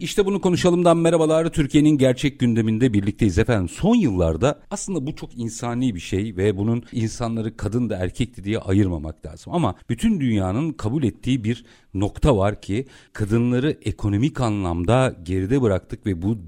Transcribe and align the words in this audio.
İşte 0.00 0.26
bunu 0.26 0.40
konuşalımdan 0.40 0.96
merhabalar. 0.96 1.52
Türkiye'nin 1.52 1.98
gerçek 1.98 2.40
gündeminde 2.40 2.92
birlikteyiz 2.92 3.38
efendim. 3.38 3.68
Son 3.68 3.94
yıllarda 3.94 4.60
aslında 4.70 5.06
bu 5.06 5.16
çok 5.16 5.38
insani 5.38 5.94
bir 5.94 6.00
şey 6.00 6.36
ve 6.36 6.56
bunun 6.56 6.82
insanları 6.92 7.56
kadın 7.56 7.90
da 7.90 7.96
erkekti 7.96 8.44
diye 8.44 8.58
ayırmamak 8.58 9.26
lazım. 9.26 9.52
Ama 9.52 9.74
bütün 9.88 10.20
dünyanın 10.20 10.72
kabul 10.72 11.02
ettiği 11.02 11.44
bir 11.44 11.64
nokta 11.94 12.36
var 12.36 12.60
ki 12.60 12.86
kadınları 13.12 13.78
ekonomik 13.82 14.40
anlamda 14.40 15.16
geride 15.22 15.62
bıraktık 15.62 16.06
ve 16.06 16.22
bu 16.22 16.38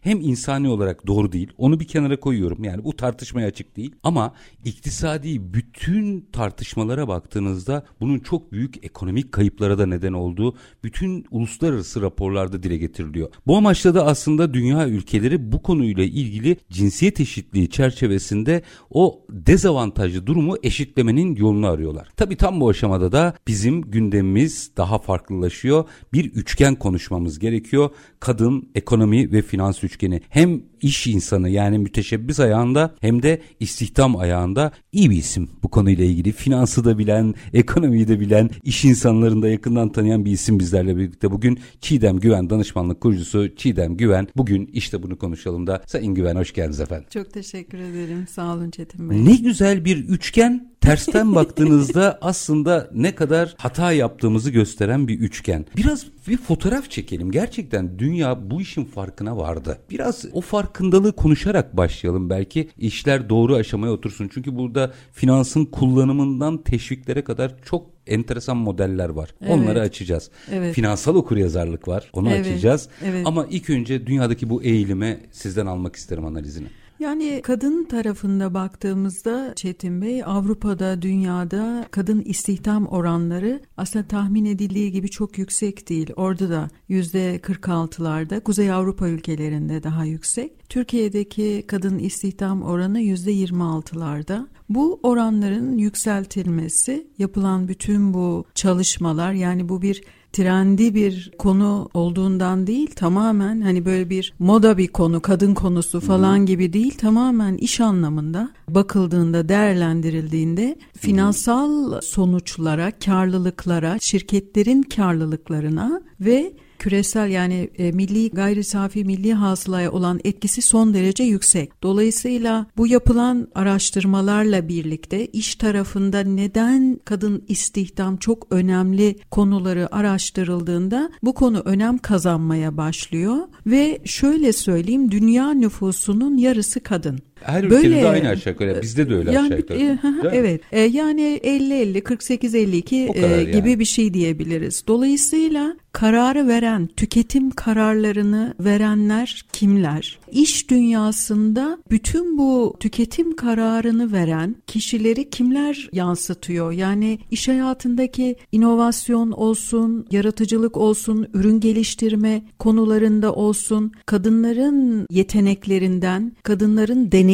hem 0.00 0.20
insani 0.20 0.68
olarak 0.68 1.06
doğru 1.06 1.32
değil. 1.32 1.52
Onu 1.58 1.80
bir 1.80 1.84
kenara 1.84 2.20
koyuyorum. 2.20 2.64
Yani 2.64 2.84
bu 2.84 2.96
tartışmaya 2.96 3.46
açık 3.46 3.76
değil. 3.76 3.94
Ama 4.02 4.34
iktisadi 4.64 5.54
bütün 5.54 6.28
tartışmalara 6.32 7.08
baktığınızda 7.08 7.86
bunun 8.00 8.18
çok 8.18 8.52
büyük 8.52 8.84
ekonomik 8.84 9.32
kayıplara 9.32 9.78
da 9.78 9.86
neden 9.86 10.12
olduğu 10.12 10.54
bütün 10.84 11.26
uluslararası 11.30 12.02
raporlarda 12.02 12.62
dile 12.62 12.76
getiriliyor. 12.76 13.28
Bu 13.46 13.56
amaçla 13.56 13.94
da 13.94 14.06
aslında 14.06 14.54
dünya 14.54 14.88
ülkeleri 14.88 15.52
bu 15.52 15.62
konuyla 15.62 16.04
ilgili 16.04 16.56
cinsiyet 16.70 17.20
eşitliği 17.20 17.70
çerçevesinde 17.70 18.62
o 18.90 19.26
dezavantajlı 19.30 20.26
durumu 20.26 20.56
eşitlemenin 20.62 21.36
yolunu 21.36 21.66
arıyorlar. 21.66 22.08
Tabi 22.16 22.36
tam 22.36 22.60
bu 22.60 22.68
aşamada 22.68 23.12
da 23.12 23.34
bizim 23.48 23.82
gündemimiz 23.82 24.70
daha 24.76 24.85
daha 24.86 24.98
farklılaşıyor. 24.98 25.84
Bir 26.12 26.24
üçgen 26.24 26.74
konuşmamız 26.74 27.38
gerekiyor. 27.38 27.90
Kadın, 28.20 28.68
ekonomi 28.74 29.32
ve 29.32 29.42
finans 29.42 29.84
üçgeni. 29.84 30.20
Hem 30.28 30.62
iş 30.86 31.06
insanı 31.06 31.48
yani 31.48 31.78
müteşebbis 31.78 32.40
ayağında 32.40 32.94
hem 33.00 33.22
de 33.22 33.40
istihdam 33.60 34.16
ayağında 34.16 34.72
iyi 34.92 35.10
bir 35.10 35.16
isim 35.16 35.50
bu 35.62 35.68
konuyla 35.68 36.04
ilgili. 36.04 36.32
Finansı 36.32 36.84
da 36.84 36.98
bilen, 36.98 37.34
ekonomiyi 37.52 38.08
de 38.08 38.20
bilen, 38.20 38.50
iş 38.64 38.84
insanlarını 38.84 39.42
da 39.42 39.48
yakından 39.48 39.92
tanıyan 39.92 40.24
bir 40.24 40.30
isim 40.30 40.58
bizlerle 40.58 40.96
birlikte. 40.96 41.30
Bugün 41.30 41.58
Çiğdem 41.80 42.20
Güven 42.20 42.50
danışmanlık 42.50 43.00
kurucusu 43.00 43.56
Çiğdem 43.56 43.96
Güven. 43.96 44.28
Bugün 44.36 44.66
işte 44.72 45.02
bunu 45.02 45.18
konuşalım 45.18 45.66
da 45.66 45.82
Sayın 45.86 46.14
Güven 46.14 46.36
hoş 46.36 46.52
geldiniz 46.52 46.80
efendim. 46.80 47.06
Çok 47.12 47.32
teşekkür 47.32 47.78
ederim. 47.78 48.26
Sağ 48.30 48.54
olun 48.54 48.70
Çetin 48.70 49.10
Bey. 49.10 49.24
Ne 49.24 49.36
güzel 49.36 49.84
bir 49.84 49.96
üçgen 50.08 50.76
tersten 50.80 51.34
baktığınızda 51.34 52.18
aslında 52.20 52.90
ne 52.94 53.14
kadar 53.14 53.54
hata 53.58 53.92
yaptığımızı 53.92 54.50
gösteren 54.50 55.08
bir 55.08 55.18
üçgen. 55.18 55.66
Biraz 55.76 56.06
bir 56.28 56.36
fotoğraf 56.36 56.90
çekelim. 56.90 57.30
Gerçekten 57.30 57.98
dünya 57.98 58.50
bu 58.50 58.60
işin 58.60 58.84
farkına 58.84 59.36
vardı. 59.36 59.78
Biraz 59.90 60.24
o 60.32 60.40
farkındalığı 60.40 61.12
konuşarak 61.12 61.76
başlayalım 61.76 62.30
belki 62.30 62.68
işler 62.78 63.28
doğru 63.28 63.54
aşamaya 63.54 63.92
otursun. 63.92 64.30
Çünkü 64.34 64.56
burada 64.56 64.92
finansın 65.12 65.64
kullanımından 65.64 66.62
teşviklere 66.62 67.24
kadar 67.24 67.54
çok 67.64 67.86
enteresan 68.06 68.56
modeller 68.56 69.08
var. 69.08 69.34
Evet. 69.40 69.52
Onları 69.52 69.80
açacağız. 69.80 70.30
Evet. 70.52 70.74
Finansal 70.74 71.14
okuryazarlık 71.14 71.88
var. 71.88 72.10
Onu 72.12 72.30
evet. 72.30 72.46
açacağız. 72.46 72.88
Evet. 73.04 73.26
Ama 73.26 73.46
ilk 73.50 73.70
önce 73.70 74.06
dünyadaki 74.06 74.50
bu 74.50 74.62
eğilime 74.62 75.20
sizden 75.32 75.66
almak 75.66 75.96
isterim 75.96 76.24
analizini. 76.24 76.66
Yani 77.00 77.40
kadın 77.44 77.84
tarafında 77.84 78.54
baktığımızda 78.54 79.52
Çetin 79.56 80.02
Bey 80.02 80.24
Avrupa'da 80.24 81.02
dünyada 81.02 81.86
kadın 81.90 82.22
istihdam 82.24 82.86
oranları 82.86 83.60
aslında 83.76 84.08
tahmin 84.08 84.44
edildiği 84.44 84.92
gibi 84.92 85.08
çok 85.08 85.38
yüksek 85.38 85.88
değil. 85.88 86.10
Orada 86.16 86.50
da 86.50 86.70
yüzde 86.88 87.36
46'larda 87.36 88.40
Kuzey 88.40 88.72
Avrupa 88.72 89.08
ülkelerinde 89.08 89.82
daha 89.82 90.04
yüksek. 90.04 90.68
Türkiye'deki 90.68 91.64
kadın 91.66 91.98
istihdam 91.98 92.62
oranı 92.62 93.00
yüzde 93.00 93.32
26'larda. 93.32 94.46
Bu 94.68 95.00
oranların 95.02 95.78
yükseltilmesi 95.78 97.06
yapılan 97.18 97.68
bütün 97.68 98.14
bu 98.14 98.44
çalışmalar 98.54 99.32
yani 99.32 99.68
bu 99.68 99.82
bir 99.82 100.02
trendi 100.36 100.94
bir 100.94 101.32
konu 101.38 101.88
olduğundan 101.94 102.66
değil 102.66 102.90
tamamen 102.96 103.60
hani 103.60 103.84
böyle 103.84 104.10
bir 104.10 104.34
moda 104.38 104.78
bir 104.78 104.88
konu 104.88 105.20
kadın 105.20 105.54
konusu 105.54 106.00
falan 106.00 106.36
hmm. 106.36 106.46
gibi 106.46 106.72
değil 106.72 106.94
tamamen 106.98 107.56
iş 107.56 107.80
anlamında 107.80 108.50
bakıldığında 108.68 109.48
değerlendirildiğinde 109.48 110.76
finansal 110.98 112.00
sonuçlara 112.00 112.90
karlılıklara 112.90 113.98
şirketlerin 114.00 114.82
karlılıklarına 114.82 116.00
ve 116.20 116.52
küresel 116.78 117.30
yani 117.30 117.70
e, 117.78 117.92
milli 117.92 118.30
gayri 118.30 118.64
safi 118.64 119.04
milli 119.04 119.34
hasılaya 119.34 119.92
olan 119.92 120.20
etkisi 120.24 120.62
son 120.62 120.94
derece 120.94 121.24
yüksek. 121.24 121.82
Dolayısıyla 121.82 122.66
bu 122.76 122.86
yapılan 122.86 123.48
araştırmalarla 123.54 124.68
birlikte 124.68 125.26
iş 125.26 125.54
tarafında 125.54 126.20
neden 126.20 127.00
kadın 127.04 127.44
istihdam 127.48 128.16
çok 128.16 128.46
önemli 128.50 129.16
konuları 129.30 129.94
araştırıldığında 129.94 131.10
bu 131.22 131.34
konu 131.34 131.60
önem 131.60 131.98
kazanmaya 131.98 132.76
başlıyor 132.76 133.36
ve 133.66 133.98
şöyle 134.04 134.52
söyleyeyim 134.52 135.10
dünya 135.10 135.50
nüfusunun 135.50 136.36
yarısı 136.36 136.80
kadın. 136.80 137.25
Her 137.42 137.70
Böyle, 137.70 137.88
ülkede 137.88 138.02
de 138.02 138.08
aynı 138.08 138.28
aşağı 138.28 138.52
yukarı. 138.52 138.82
Bizde 138.82 139.10
de 139.10 139.14
öyle 139.14 139.32
yani, 139.32 139.46
aşağı 139.46 139.58
yukarı. 139.58 139.78
E, 139.78 139.98
evet. 140.32 140.60
E, 140.72 140.80
yani 140.80 141.40
50-50, 141.44 142.02
48-52 142.02 142.94
e, 143.38 143.44
gibi 143.44 143.70
yani. 143.70 143.78
bir 143.78 143.84
şey 143.84 144.14
diyebiliriz. 144.14 144.84
Dolayısıyla 144.88 145.76
kararı 145.92 146.48
veren, 146.48 146.86
tüketim 146.86 147.50
kararlarını 147.50 148.54
verenler 148.60 149.44
kimler? 149.52 150.18
İş 150.32 150.70
dünyasında 150.70 151.78
bütün 151.90 152.38
bu 152.38 152.76
tüketim 152.80 153.36
kararını 153.36 154.12
veren 154.12 154.56
kişileri 154.66 155.30
kimler 155.30 155.88
yansıtıyor? 155.92 156.72
Yani 156.72 157.18
iş 157.30 157.48
hayatındaki 157.48 158.36
inovasyon 158.52 159.30
olsun, 159.30 160.06
yaratıcılık 160.10 160.76
olsun, 160.76 161.28
ürün 161.34 161.60
geliştirme 161.60 162.44
konularında 162.58 163.34
olsun, 163.34 163.92
kadınların 164.06 165.06
yeteneklerinden, 165.10 166.36
kadınların 166.42 167.12
deneyimlerinden 167.12 167.25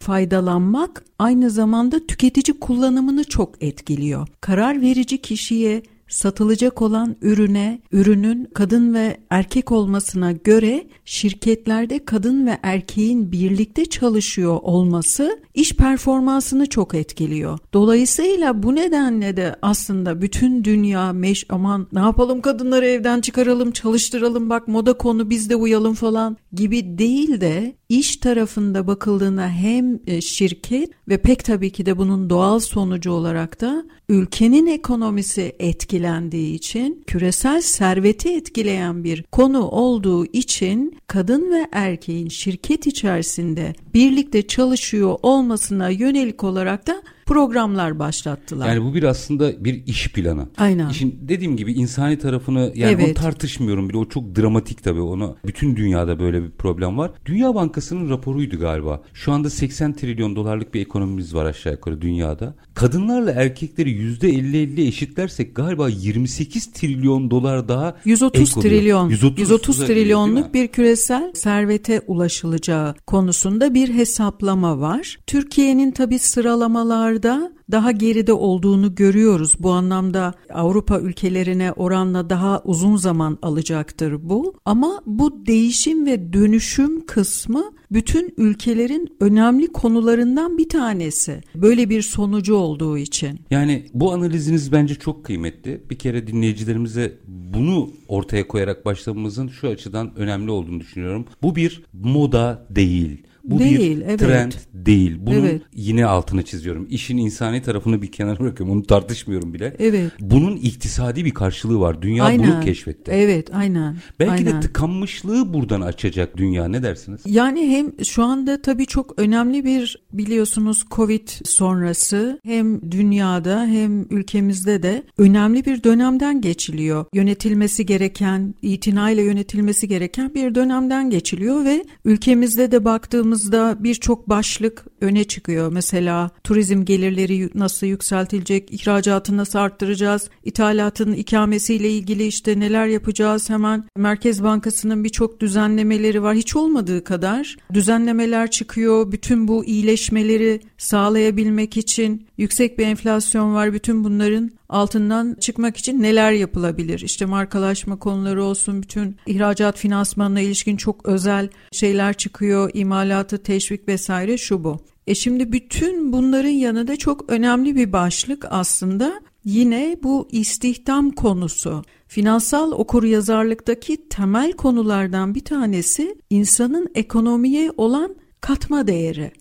faydalanmak 0.00 1.04
aynı 1.18 1.50
zamanda 1.50 2.06
tüketici 2.06 2.60
kullanımını 2.60 3.24
çok 3.24 3.62
etkiliyor. 3.62 4.28
Karar 4.40 4.80
verici 4.80 5.22
kişiye 5.22 5.82
satılacak 6.10 6.82
olan 6.82 7.16
ürüne, 7.22 7.80
ürünün 7.92 8.44
kadın 8.54 8.94
ve 8.94 9.16
erkek 9.30 9.72
olmasına 9.72 10.32
göre 10.32 10.86
şirketlerde 11.04 12.04
kadın 12.04 12.46
ve 12.46 12.58
erkeğin 12.62 13.32
birlikte 13.32 13.84
çalışıyor 13.84 14.58
olması 14.62 15.40
iş 15.54 15.72
performansını 15.72 16.66
çok 16.66 16.94
etkiliyor. 16.94 17.58
Dolayısıyla 17.72 18.62
bu 18.62 18.74
nedenle 18.74 19.36
de 19.36 19.56
aslında 19.62 20.22
bütün 20.22 20.64
dünya 20.64 21.12
meş 21.12 21.46
aman 21.48 21.86
ne 21.92 22.00
yapalım 22.00 22.40
kadınları 22.40 22.86
evden 22.86 23.20
çıkaralım, 23.20 23.70
çalıştıralım 23.70 24.50
bak 24.50 24.68
moda 24.68 24.92
konu 24.92 25.30
biz 25.30 25.50
de 25.50 25.56
uyalım 25.56 25.94
falan 25.94 26.36
gibi 26.52 26.98
değil 26.98 27.40
de 27.40 27.79
iş 27.90 28.16
tarafında 28.16 28.86
bakıldığında 28.86 29.48
hem 29.48 30.00
e, 30.06 30.20
şirket 30.20 30.90
ve 31.08 31.18
pek 31.18 31.44
tabii 31.44 31.70
ki 31.70 31.86
de 31.86 31.98
bunun 31.98 32.30
doğal 32.30 32.60
sonucu 32.60 33.12
olarak 33.12 33.60
da 33.60 33.84
ülkenin 34.08 34.66
ekonomisi 34.66 35.56
etkilendiği 35.58 36.54
için 36.54 37.04
küresel 37.06 37.60
serveti 37.60 38.28
etkileyen 38.28 39.04
bir 39.04 39.22
konu 39.22 39.68
olduğu 39.68 40.26
için 40.26 40.98
kadın 41.06 41.52
ve 41.52 41.66
erkeğin 41.72 42.28
şirket 42.28 42.86
içerisinde 42.86 43.74
birlikte 43.94 44.46
çalışıyor 44.46 45.18
olmasına 45.22 45.88
yönelik 45.88 46.44
olarak 46.44 46.86
da 46.86 47.02
programlar 47.30 47.98
başlattılar. 47.98 48.68
Yani 48.68 48.84
bu 48.84 48.94
bir 48.94 49.02
aslında 49.02 49.64
bir 49.64 49.86
iş 49.86 50.12
planı. 50.12 50.48
Aynen. 50.58 50.88
İşin 50.88 51.18
dediğim 51.22 51.56
gibi 51.56 51.72
insani 51.72 52.18
tarafını 52.18 52.72
yani 52.74 52.92
evet. 52.92 53.06
onu 53.06 53.14
tartışmıyorum 53.14 53.88
bile 53.88 53.98
o 53.98 54.08
çok 54.08 54.36
dramatik 54.36 54.84
tabii 54.84 55.00
onu 55.00 55.36
bütün 55.46 55.76
dünyada 55.76 56.18
böyle 56.18 56.42
bir 56.42 56.50
problem 56.50 56.98
var. 56.98 57.10
Dünya 57.26 57.54
Bankası'nın 57.54 58.10
raporuydu 58.10 58.58
galiba. 58.58 59.02
Şu 59.14 59.32
anda 59.32 59.50
80 59.50 59.92
trilyon 59.92 60.36
dolarlık 60.36 60.74
bir 60.74 60.80
ekonomimiz 60.80 61.34
var 61.34 61.44
aşağı 61.44 61.72
yukarı 61.72 62.00
dünyada. 62.00 62.54
Kadınlarla 62.74 63.32
erkekleri 63.32 63.90
%50-50 63.90 64.88
eşitlersek 64.88 65.56
galiba 65.56 65.88
28 65.88 66.72
trilyon 66.72 67.30
dolar 67.30 67.68
daha 67.68 67.96
130 68.04 68.54
trilyon 68.54 69.08
130, 69.08 69.38
130 69.40 69.86
trilyonluk 69.86 70.54
bir 70.54 70.68
küresel 70.68 71.32
servete 71.34 72.00
ulaşılacağı 72.06 72.94
konusunda 73.06 73.74
bir 73.74 73.94
hesaplama 73.94 74.80
var. 74.80 75.18
Türkiye'nin 75.26 75.90
tabi 75.90 76.18
sıralamalar 76.18 77.19
konularda 77.20 77.52
daha 77.70 77.92
geride 77.92 78.32
olduğunu 78.32 78.94
görüyoruz. 78.94 79.54
Bu 79.58 79.70
anlamda 79.70 80.34
Avrupa 80.54 81.00
ülkelerine 81.00 81.72
oranla 81.72 82.30
daha 82.30 82.62
uzun 82.64 82.96
zaman 82.96 83.38
alacaktır 83.42 84.18
bu. 84.22 84.54
Ama 84.64 85.00
bu 85.06 85.46
değişim 85.46 86.06
ve 86.06 86.32
dönüşüm 86.32 87.06
kısmı 87.06 87.64
bütün 87.90 88.34
ülkelerin 88.36 89.16
önemli 89.20 89.66
konularından 89.66 90.58
bir 90.58 90.68
tanesi. 90.68 91.40
Böyle 91.54 91.90
bir 91.90 92.02
sonucu 92.02 92.54
olduğu 92.54 92.98
için. 92.98 93.40
Yani 93.50 93.86
bu 93.94 94.12
analiziniz 94.12 94.72
bence 94.72 94.94
çok 94.94 95.24
kıymetli. 95.24 95.80
Bir 95.90 95.98
kere 95.98 96.26
dinleyicilerimize 96.26 97.18
bunu 97.54 97.90
ortaya 98.08 98.48
koyarak 98.48 98.84
başlamamızın 98.84 99.48
şu 99.48 99.68
açıdan 99.68 100.12
önemli 100.16 100.50
olduğunu 100.50 100.80
düşünüyorum. 100.80 101.24
Bu 101.42 101.56
bir 101.56 101.82
moda 101.92 102.66
değil. 102.70 103.22
Bu 103.44 103.58
değil, 103.58 104.00
bir 104.00 104.04
evet. 104.04 104.18
trend 104.18 104.52
değil. 104.74 105.16
Bunun 105.20 105.40
evet. 105.40 105.62
yine 105.74 106.06
altını 106.06 106.42
çiziyorum. 106.42 106.86
İşin 106.90 107.16
insani 107.16 107.62
tarafını 107.62 108.02
bir 108.02 108.12
kenara 108.12 108.40
bırakıyorum. 108.40 108.76
Onu 108.76 108.82
tartışmıyorum 108.82 109.54
bile. 109.54 109.76
Evet. 109.78 110.12
Bunun 110.20 110.56
iktisadi 110.56 111.24
bir 111.24 111.30
karşılığı 111.30 111.80
var. 111.80 112.02
Dünya 112.02 112.24
aynen. 112.24 112.52
bunu 112.52 112.60
keşfetti. 112.60 113.10
Evet, 113.10 113.54
aynen. 113.54 113.96
Belki 114.20 114.32
aynen. 114.32 114.56
de 114.56 114.60
tıkanmışlığı 114.60 115.54
buradan 115.54 115.80
açacak 115.80 116.36
dünya. 116.36 116.68
Ne 116.68 116.82
dersiniz? 116.82 117.20
Yani 117.26 117.70
hem 117.70 118.04
şu 118.04 118.24
anda 118.24 118.62
tabii 118.62 118.86
çok 118.86 119.14
önemli 119.16 119.64
bir 119.64 120.02
biliyorsunuz 120.12 120.84
Covid 120.90 121.28
sonrası 121.44 122.40
hem 122.44 122.92
dünyada 122.92 123.66
hem 123.66 124.06
ülkemizde 124.10 124.82
de 124.82 125.02
önemli 125.18 125.64
bir 125.64 125.84
dönemden 125.84 126.40
geçiliyor. 126.40 127.04
Yönetilmesi 127.14 127.86
gereken, 127.86 128.54
itinayla 128.62 129.22
yönetilmesi 129.22 129.88
gereken 129.88 130.34
bir 130.34 130.54
dönemden 130.54 131.10
geçiliyor 131.10 131.64
ve 131.64 131.84
ülkemizde 132.04 132.72
de 132.72 132.84
baktığımız 132.84 133.29
baktığımızda 133.30 133.76
birçok 133.80 134.28
başlık 134.28 134.84
öne 135.00 135.24
çıkıyor. 135.24 135.72
Mesela 135.72 136.30
turizm 136.44 136.84
gelirleri 136.84 137.50
nasıl 137.54 137.86
yükseltilecek, 137.86 138.72
ihracatı 138.72 139.36
nasıl 139.36 139.58
arttıracağız, 139.58 140.30
ithalatın 140.44 141.12
ikamesiyle 141.12 141.90
ilgili 141.90 142.26
işte 142.26 142.60
neler 142.60 142.86
yapacağız 142.86 143.50
hemen. 143.50 143.84
Merkez 143.96 144.42
Bankası'nın 144.42 145.04
birçok 145.04 145.40
düzenlemeleri 145.40 146.22
var. 146.22 146.34
Hiç 146.34 146.56
olmadığı 146.56 147.04
kadar 147.04 147.56
düzenlemeler 147.72 148.50
çıkıyor. 148.50 149.12
Bütün 149.12 149.48
bu 149.48 149.64
iyileşmeleri 149.64 150.60
sağlayabilmek 150.78 151.76
için 151.76 152.26
yüksek 152.38 152.78
bir 152.78 152.86
enflasyon 152.86 153.54
var. 153.54 153.72
Bütün 153.72 154.04
bunların 154.04 154.50
altından 154.70 155.36
çıkmak 155.40 155.76
için 155.76 156.02
neler 156.02 156.32
yapılabilir? 156.32 157.00
İşte 157.00 157.24
markalaşma 157.24 157.98
konuları 157.98 158.44
olsun, 158.44 158.82
bütün 158.82 159.16
ihracat 159.26 159.78
finansmanına 159.78 160.40
ilişkin 160.40 160.76
çok 160.76 161.06
özel 161.08 161.48
şeyler 161.72 162.14
çıkıyor, 162.14 162.70
imalatı 162.74 163.42
teşvik 163.42 163.88
vesaire 163.88 164.38
şu 164.38 164.64
bu. 164.64 164.80
E 165.06 165.14
şimdi 165.14 165.52
bütün 165.52 166.12
bunların 166.12 166.48
yanında 166.48 166.96
çok 166.96 167.32
önemli 167.32 167.76
bir 167.76 167.92
başlık 167.92 168.46
aslında 168.50 169.20
yine 169.44 169.96
bu 170.02 170.28
istihdam 170.32 171.10
konusu. 171.10 171.84
Finansal 172.06 172.72
okuryazarlıktaki 172.72 174.08
temel 174.08 174.52
konulardan 174.52 175.34
bir 175.34 175.44
tanesi 175.44 176.16
insanın 176.30 176.88
ekonomiye 176.94 177.70
olan 177.76 178.16
katma 178.40 178.86
değeri. 178.86 179.32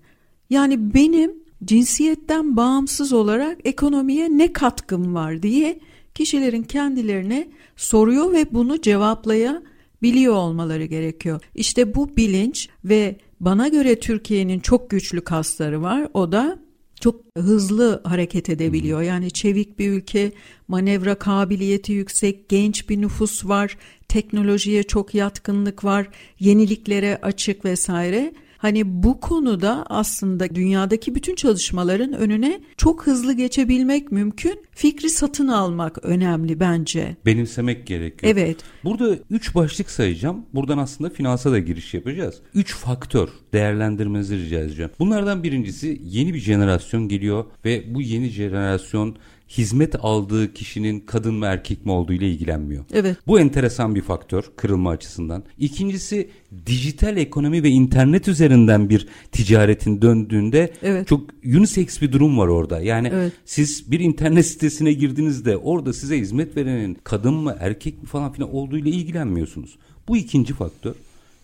Yani 0.49 0.93
benim 0.93 1.38
cinsiyetten 1.65 2.57
bağımsız 2.57 3.13
olarak 3.13 3.57
ekonomiye 3.63 4.37
ne 4.37 4.53
katkım 4.53 5.15
var 5.15 5.43
diye 5.43 5.79
kişilerin 6.15 6.63
kendilerine 6.63 7.47
soruyor 7.75 8.33
ve 8.33 8.53
bunu 8.53 8.81
cevaplayabiliyor 8.81 10.33
olmaları 10.33 10.85
gerekiyor. 10.85 11.41
İşte 11.55 11.95
bu 11.95 12.17
bilinç 12.17 12.69
ve 12.85 13.15
bana 13.39 13.67
göre 13.67 13.99
Türkiye'nin 13.99 14.59
çok 14.59 14.89
güçlü 14.89 15.21
kasları 15.21 15.81
var. 15.81 16.07
O 16.13 16.31
da 16.31 16.59
çok 16.99 17.21
hızlı 17.37 18.01
hareket 18.03 18.49
edebiliyor. 18.49 19.01
Yani 19.01 19.31
çevik 19.31 19.79
bir 19.79 19.89
ülke, 19.91 20.31
manevra 20.67 21.15
kabiliyeti 21.15 21.93
yüksek, 21.93 22.49
genç 22.49 22.89
bir 22.89 23.01
nüfus 23.01 23.45
var, 23.45 23.77
teknolojiye 24.07 24.83
çok 24.83 25.15
yatkınlık 25.15 25.83
var, 25.83 26.07
yeniliklere 26.39 27.19
açık 27.21 27.65
vesaire. 27.65 28.33
Hani 28.59 29.03
bu 29.03 29.19
konuda 29.19 29.85
aslında 29.89 30.55
dünyadaki 30.55 31.15
bütün 31.15 31.35
çalışmaların 31.35 32.13
önüne 32.13 32.61
çok 32.77 33.07
hızlı 33.07 33.33
geçebilmek 33.33 34.11
mümkün. 34.11 34.65
Fikri 34.71 35.09
satın 35.09 35.47
almak 35.47 36.05
önemli 36.05 36.59
bence. 36.59 37.15
Benimsemek 37.25 37.87
gerekiyor. 37.87 38.33
Evet. 38.33 38.57
Burada 38.83 39.17
üç 39.29 39.55
başlık 39.55 39.89
sayacağım. 39.89 40.45
Buradan 40.53 40.77
aslında 40.77 41.09
finansa 41.09 41.51
da 41.51 41.59
giriş 41.59 41.93
yapacağız. 41.93 42.35
Üç 42.53 42.75
faktör 42.75 43.29
değerlendirmenizi 43.53 44.37
rica 44.37 44.59
edeceğim. 44.59 44.91
Bunlardan 44.99 45.43
birincisi 45.43 46.01
yeni 46.03 46.33
bir 46.33 46.39
jenerasyon 46.39 47.07
geliyor 47.07 47.45
ve 47.65 47.95
bu 47.95 48.01
yeni 48.01 48.29
jenerasyon 48.29 49.15
hizmet 49.49 49.95
aldığı 49.99 50.53
kişinin 50.53 50.99
kadın 50.99 51.33
mı 51.33 51.45
erkek 51.45 51.85
mi 51.85 51.91
olduğu 51.91 52.13
ile 52.13 52.29
ilgilenmiyor. 52.29 52.85
Evet. 52.93 53.17
Bu 53.27 53.39
enteresan 53.39 53.95
bir 53.95 54.01
faktör 54.01 54.43
kırılma 54.55 54.89
açısından. 54.89 55.43
İkincisi 55.57 56.29
dijital 56.65 57.17
ekonomi 57.17 57.63
ve 57.63 57.69
internet 57.69 58.27
üzerinden 58.27 58.89
bir 58.89 59.07
ticaretin 59.31 60.01
döndüğünde 60.01 60.73
evet. 60.81 61.07
çok 61.07 61.29
unisex 61.43 62.01
bir 62.01 62.11
durum 62.11 62.37
var 62.37 62.47
orada. 62.47 62.81
Yani 62.81 63.11
evet. 63.13 63.33
siz 63.45 63.91
bir 63.91 63.99
internet 63.99 64.45
sitesine 64.45 64.93
girdiğinizde 64.93 65.57
orada 65.57 65.93
size 65.93 66.17
hizmet 66.17 66.57
verenin 66.57 66.97
kadın 67.03 67.33
mı 67.33 67.57
erkek 67.59 68.01
mi 68.01 68.07
falan 68.07 68.33
filan 68.33 68.55
olduğu 68.55 68.77
ile 68.77 68.89
ilgilenmiyorsunuz. 68.89 69.77
Bu 70.07 70.17
ikinci 70.17 70.53
faktör. 70.53 70.93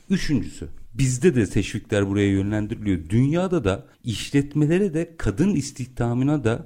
Üçüncüsü 0.10 0.68
bizde 0.94 1.36
de 1.36 1.46
teşvikler 1.46 2.10
buraya 2.10 2.28
yönlendiriliyor. 2.28 3.00
Dünyada 3.10 3.64
da 3.64 3.86
işletmelere 4.04 4.94
de 4.94 5.12
kadın 5.18 5.56
istihdamına 5.56 6.44
da 6.44 6.66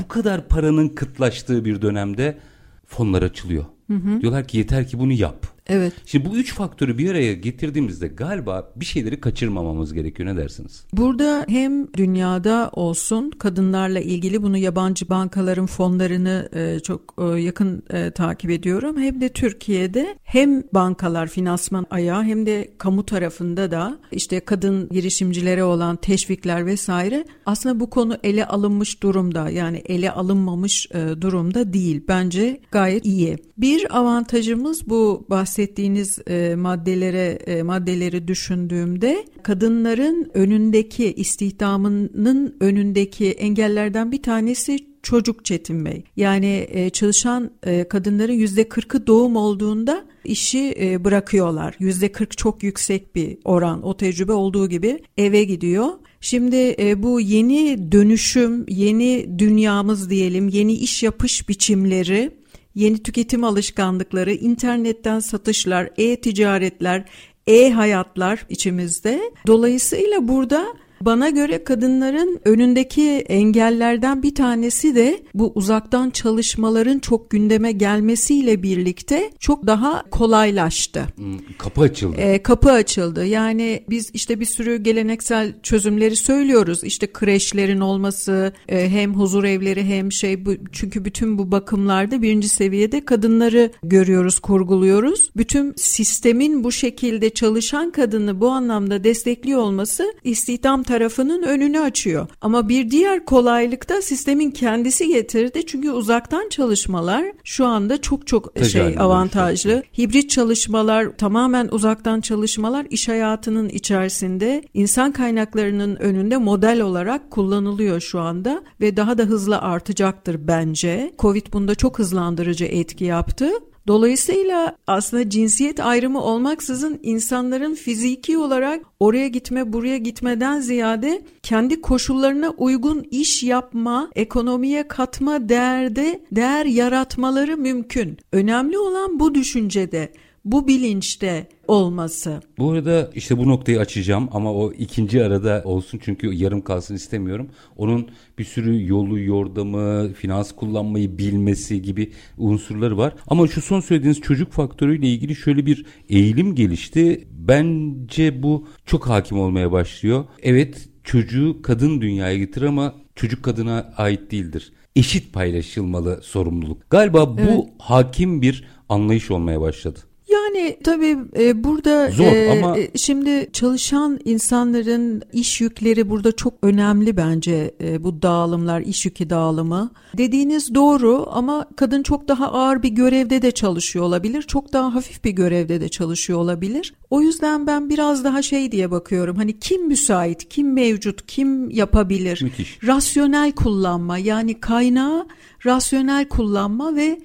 bu 0.00 0.08
kadar 0.08 0.48
paranın 0.48 0.88
kıtlaştığı 0.88 1.64
bir 1.64 1.82
dönemde 1.82 2.38
fonlar 2.86 3.22
açılıyor. 3.22 3.64
Hı 3.86 3.94
hı. 3.94 4.20
Diyorlar 4.20 4.48
ki 4.48 4.58
yeter 4.58 4.88
ki 4.88 4.98
bunu 4.98 5.12
yap. 5.12 5.46
Evet. 5.68 5.92
Şimdi 6.06 6.30
bu 6.30 6.36
üç 6.36 6.54
faktörü 6.54 6.98
bir 6.98 7.10
araya 7.10 7.34
getirdiğimizde 7.34 8.08
galiba 8.08 8.72
bir 8.76 8.84
şeyleri 8.84 9.20
kaçırmamamız 9.20 9.92
gerekiyor. 9.92 10.28
Ne 10.28 10.36
dersiniz? 10.36 10.84
Burada 10.92 11.44
hem 11.48 11.92
dünyada 11.92 12.70
olsun 12.72 13.30
kadınlarla 13.30 14.00
ilgili 14.00 14.42
bunu 14.42 14.58
yabancı 14.58 15.08
bankaların 15.08 15.66
fonlarını 15.66 16.48
e, 16.54 16.80
çok 16.80 17.14
e, 17.18 17.40
yakın 17.40 17.82
e, 17.90 18.10
takip 18.10 18.50
ediyorum. 18.50 19.00
Hem 19.00 19.20
de 19.20 19.28
Türkiye'de 19.28 20.16
hem 20.22 20.62
bankalar 20.74 21.26
finansman 21.26 21.86
ayağı 21.90 22.22
hem 22.22 22.46
de 22.46 22.68
kamu 22.78 23.06
tarafında 23.06 23.70
da 23.70 23.98
işte 24.12 24.40
kadın 24.40 24.88
girişimcilere 24.88 25.64
olan 25.64 25.96
teşvikler 25.96 26.66
vesaire 26.66 27.24
aslında 27.46 27.80
bu 27.80 27.90
konu 27.90 28.18
ele 28.24 28.46
alınmış 28.46 29.02
durumda. 29.02 29.50
Yani 29.50 29.82
ele 29.86 30.10
alınmamış 30.10 30.86
e, 30.90 31.20
durumda 31.20 31.72
değil. 31.72 32.04
Bence 32.08 32.60
gayet 32.70 33.06
iyi. 33.06 33.36
Bir 33.58 33.98
avantajımız 33.98 34.88
bu 34.88 35.26
bahsettiğimiz 35.30 35.57
bahsettiğiniz 35.58 36.18
e, 36.30 36.54
maddelere 36.54 37.38
e, 37.46 37.62
maddeleri 37.62 38.28
düşündüğümde 38.28 39.24
kadınların 39.42 40.30
önündeki 40.34 41.12
istihdamının 41.12 42.56
önündeki 42.60 43.30
engellerden 43.30 44.12
bir 44.12 44.22
tanesi 44.22 44.78
çocuk 45.02 45.44
çetinme. 45.44 46.02
Yani 46.16 46.66
e, 46.70 46.90
çalışan 46.90 47.50
e, 47.62 47.84
kadınların 47.84 48.32
yüzde 48.32 48.68
kırkı 48.68 49.06
doğum 49.06 49.36
olduğunda 49.36 50.04
işi 50.24 50.74
e, 50.80 51.04
bırakıyorlar. 51.04 51.74
Yüzde 51.78 52.12
kırk 52.12 52.38
çok 52.38 52.62
yüksek 52.62 53.14
bir 53.14 53.38
oran. 53.44 53.82
O 53.82 53.96
tecrübe 53.96 54.32
olduğu 54.32 54.68
gibi 54.68 54.98
eve 55.16 55.44
gidiyor. 55.44 55.88
Şimdi 56.20 56.76
e, 56.78 57.02
bu 57.02 57.20
yeni 57.20 57.92
dönüşüm, 57.92 58.64
yeni 58.68 59.38
dünyamız 59.38 60.10
diyelim, 60.10 60.48
yeni 60.48 60.72
iş 60.74 61.02
yapış 61.02 61.48
biçimleri 61.48 62.30
yeni 62.78 63.02
tüketim 63.02 63.44
alışkanlıkları, 63.44 64.32
internetten 64.32 65.20
satışlar, 65.20 65.90
e-ticaretler, 65.98 67.04
e-hayatlar 67.46 68.46
içimizde. 68.48 69.20
Dolayısıyla 69.46 70.28
burada 70.28 70.66
bana 71.00 71.30
göre 71.30 71.64
kadınların 71.64 72.40
önündeki 72.44 73.10
engellerden 73.10 74.22
bir 74.22 74.34
tanesi 74.34 74.94
de 74.94 75.22
bu 75.34 75.52
uzaktan 75.54 76.10
çalışmaların 76.10 76.98
çok 76.98 77.30
gündeme 77.30 77.72
gelmesiyle 77.72 78.62
birlikte 78.62 79.30
çok 79.38 79.66
daha 79.66 80.04
kolaylaştı. 80.10 81.06
Hmm, 81.16 81.38
kapı 81.58 81.80
açıldı. 81.80 82.16
Ee, 82.16 82.42
kapı 82.42 82.70
açıldı. 82.70 83.26
Yani 83.26 83.84
biz 83.90 84.10
işte 84.14 84.40
bir 84.40 84.44
sürü 84.44 84.76
geleneksel 84.76 85.52
çözümleri 85.62 86.16
söylüyoruz. 86.16 86.84
İşte 86.84 87.12
kreşlerin 87.12 87.80
olması, 87.80 88.52
e, 88.68 88.90
hem 88.90 89.14
huzur 89.14 89.44
evleri 89.44 89.84
hem 89.84 90.12
şey 90.12 90.46
bu 90.46 90.54
çünkü 90.72 91.04
bütün 91.04 91.38
bu 91.38 91.52
bakımlarda 91.52 92.22
birinci 92.22 92.48
seviyede 92.48 93.04
kadınları 93.04 93.70
görüyoruz, 93.82 94.38
kurguluyoruz. 94.38 95.30
Bütün 95.36 95.74
sistemin 95.76 96.64
bu 96.64 96.72
şekilde 96.72 97.30
çalışan 97.30 97.90
kadını 97.90 98.40
bu 98.40 98.48
anlamda 98.48 99.04
destekliyor 99.04 99.60
olması 99.60 100.14
istihdam 100.24 100.82
tarafının 100.88 101.42
önünü 101.42 101.80
açıyor. 101.80 102.26
Ama 102.40 102.68
bir 102.68 102.90
diğer 102.90 103.24
kolaylık 103.24 103.88
da 103.88 104.02
sistemin 104.02 104.50
kendisi 104.50 105.08
getirdi. 105.08 105.66
Çünkü 105.66 105.90
uzaktan 105.90 106.48
çalışmalar 106.48 107.24
şu 107.44 107.66
anda 107.66 108.00
çok 108.00 108.26
çok 108.26 108.54
Tecelli 108.54 108.70
şey 108.72 108.98
avantajlı. 108.98 109.82
Hibrit 109.98 110.30
çalışmalar, 110.30 111.16
tamamen 111.16 111.68
uzaktan 111.70 112.20
çalışmalar 112.20 112.86
iş 112.90 113.08
hayatının 113.08 113.68
içerisinde 113.68 114.62
insan 114.74 115.12
kaynaklarının 115.12 115.96
önünde 115.96 116.36
model 116.36 116.80
olarak 116.80 117.30
kullanılıyor 117.30 118.00
şu 118.00 118.20
anda 118.20 118.62
ve 118.80 118.96
daha 118.96 119.18
da 119.18 119.22
hızlı 119.22 119.58
artacaktır 119.58 120.36
bence. 120.48 121.12
Covid 121.18 121.46
bunda 121.52 121.74
çok 121.74 121.98
hızlandırıcı 121.98 122.64
etki 122.64 123.04
yaptı. 123.04 123.50
Dolayısıyla 123.88 124.76
aslında 124.86 125.30
cinsiyet 125.30 125.80
ayrımı 125.80 126.22
olmaksızın 126.22 127.00
insanların 127.02 127.74
fiziki 127.74 128.38
olarak 128.38 128.82
oraya 129.00 129.28
gitme 129.28 129.72
buraya 129.72 129.98
gitmeden 129.98 130.60
ziyade 130.60 131.22
kendi 131.42 131.80
koşullarına 131.80 132.50
uygun 132.50 133.06
iş 133.10 133.42
yapma, 133.42 134.10
ekonomiye 134.14 134.88
katma 134.88 135.48
değerde 135.48 136.20
değer 136.32 136.66
yaratmaları 136.66 137.56
mümkün. 137.56 138.18
Önemli 138.32 138.78
olan 138.78 139.20
bu 139.20 139.34
düşüncede 139.34 140.12
bu 140.52 140.68
bilinçte 140.68 141.46
olması. 141.68 142.40
Bu 142.58 142.70
arada 142.70 143.10
işte 143.14 143.38
bu 143.38 143.48
noktayı 143.48 143.80
açacağım 143.80 144.28
ama 144.32 144.52
o 144.52 144.72
ikinci 144.72 145.24
arada 145.24 145.62
olsun 145.64 146.00
çünkü 146.02 146.32
yarım 146.34 146.60
kalsın 146.60 146.94
istemiyorum. 146.94 147.48
Onun 147.76 148.08
bir 148.38 148.44
sürü 148.44 148.86
yolu, 148.86 149.20
yordamı, 149.20 150.12
finans 150.12 150.52
kullanmayı 150.52 151.18
bilmesi 151.18 151.82
gibi 151.82 152.12
unsurları 152.38 152.98
var. 152.98 153.14
Ama 153.26 153.48
şu 153.48 153.62
son 153.62 153.80
söylediğiniz 153.80 154.20
çocuk 154.20 154.52
faktörüyle 154.52 155.06
ilgili 155.08 155.36
şöyle 155.36 155.66
bir 155.66 155.86
eğilim 156.08 156.54
gelişti. 156.54 157.28
Bence 157.30 158.42
bu 158.42 158.66
çok 158.86 159.08
hakim 159.08 159.40
olmaya 159.40 159.72
başlıyor. 159.72 160.24
Evet 160.42 160.88
çocuğu 161.04 161.62
kadın 161.62 162.00
dünyaya 162.00 162.38
getir 162.38 162.62
ama 162.62 162.94
çocuk 163.14 163.42
kadına 163.42 163.92
ait 163.96 164.30
değildir. 164.30 164.72
Eşit 164.96 165.32
paylaşılmalı 165.32 166.20
sorumluluk. 166.22 166.90
Galiba 166.90 167.38
bu 167.38 167.40
evet. 167.40 167.64
hakim 167.78 168.42
bir 168.42 168.64
anlayış 168.88 169.30
olmaya 169.30 169.60
başladı. 169.60 170.07
Yani 170.32 170.76
tabii 170.84 171.18
e, 171.38 171.64
burada 171.64 172.10
Zor, 172.10 172.24
e, 172.24 172.50
ama... 172.50 172.78
E, 172.78 172.90
şimdi 172.98 173.50
çalışan 173.52 174.20
insanların 174.24 175.22
iş 175.32 175.60
yükleri 175.60 176.10
burada 176.10 176.32
çok 176.32 176.54
önemli 176.62 177.16
bence 177.16 177.74
e, 177.80 178.04
bu 178.04 178.22
dağılımlar, 178.22 178.80
iş 178.80 179.04
yükü 179.04 179.30
dağılımı. 179.30 179.90
Dediğiniz 180.16 180.74
doğru 180.74 181.26
ama 181.30 181.66
kadın 181.76 182.02
çok 182.02 182.28
daha 182.28 182.52
ağır 182.52 182.82
bir 182.82 182.88
görevde 182.88 183.42
de 183.42 183.50
çalışıyor 183.50 184.04
olabilir, 184.04 184.42
çok 184.42 184.72
daha 184.72 184.94
hafif 184.94 185.24
bir 185.24 185.30
görevde 185.30 185.80
de 185.80 185.88
çalışıyor 185.88 186.38
olabilir. 186.38 186.94
O 187.10 187.20
yüzden 187.20 187.66
ben 187.66 187.90
biraz 187.90 188.24
daha 188.24 188.42
şey 188.42 188.72
diye 188.72 188.90
bakıyorum. 188.90 189.36
Hani 189.36 189.58
kim 189.58 189.86
müsait, 189.86 190.48
kim 190.48 190.72
mevcut, 190.72 191.26
kim 191.26 191.70
yapabilir? 191.70 192.42
Müthiş. 192.42 192.78
Rasyonel 192.84 193.52
kullanma 193.52 194.18
yani 194.18 194.60
kaynağı 194.60 195.26
rasyonel 195.66 196.28
kullanma 196.28 196.96
ve 196.96 197.18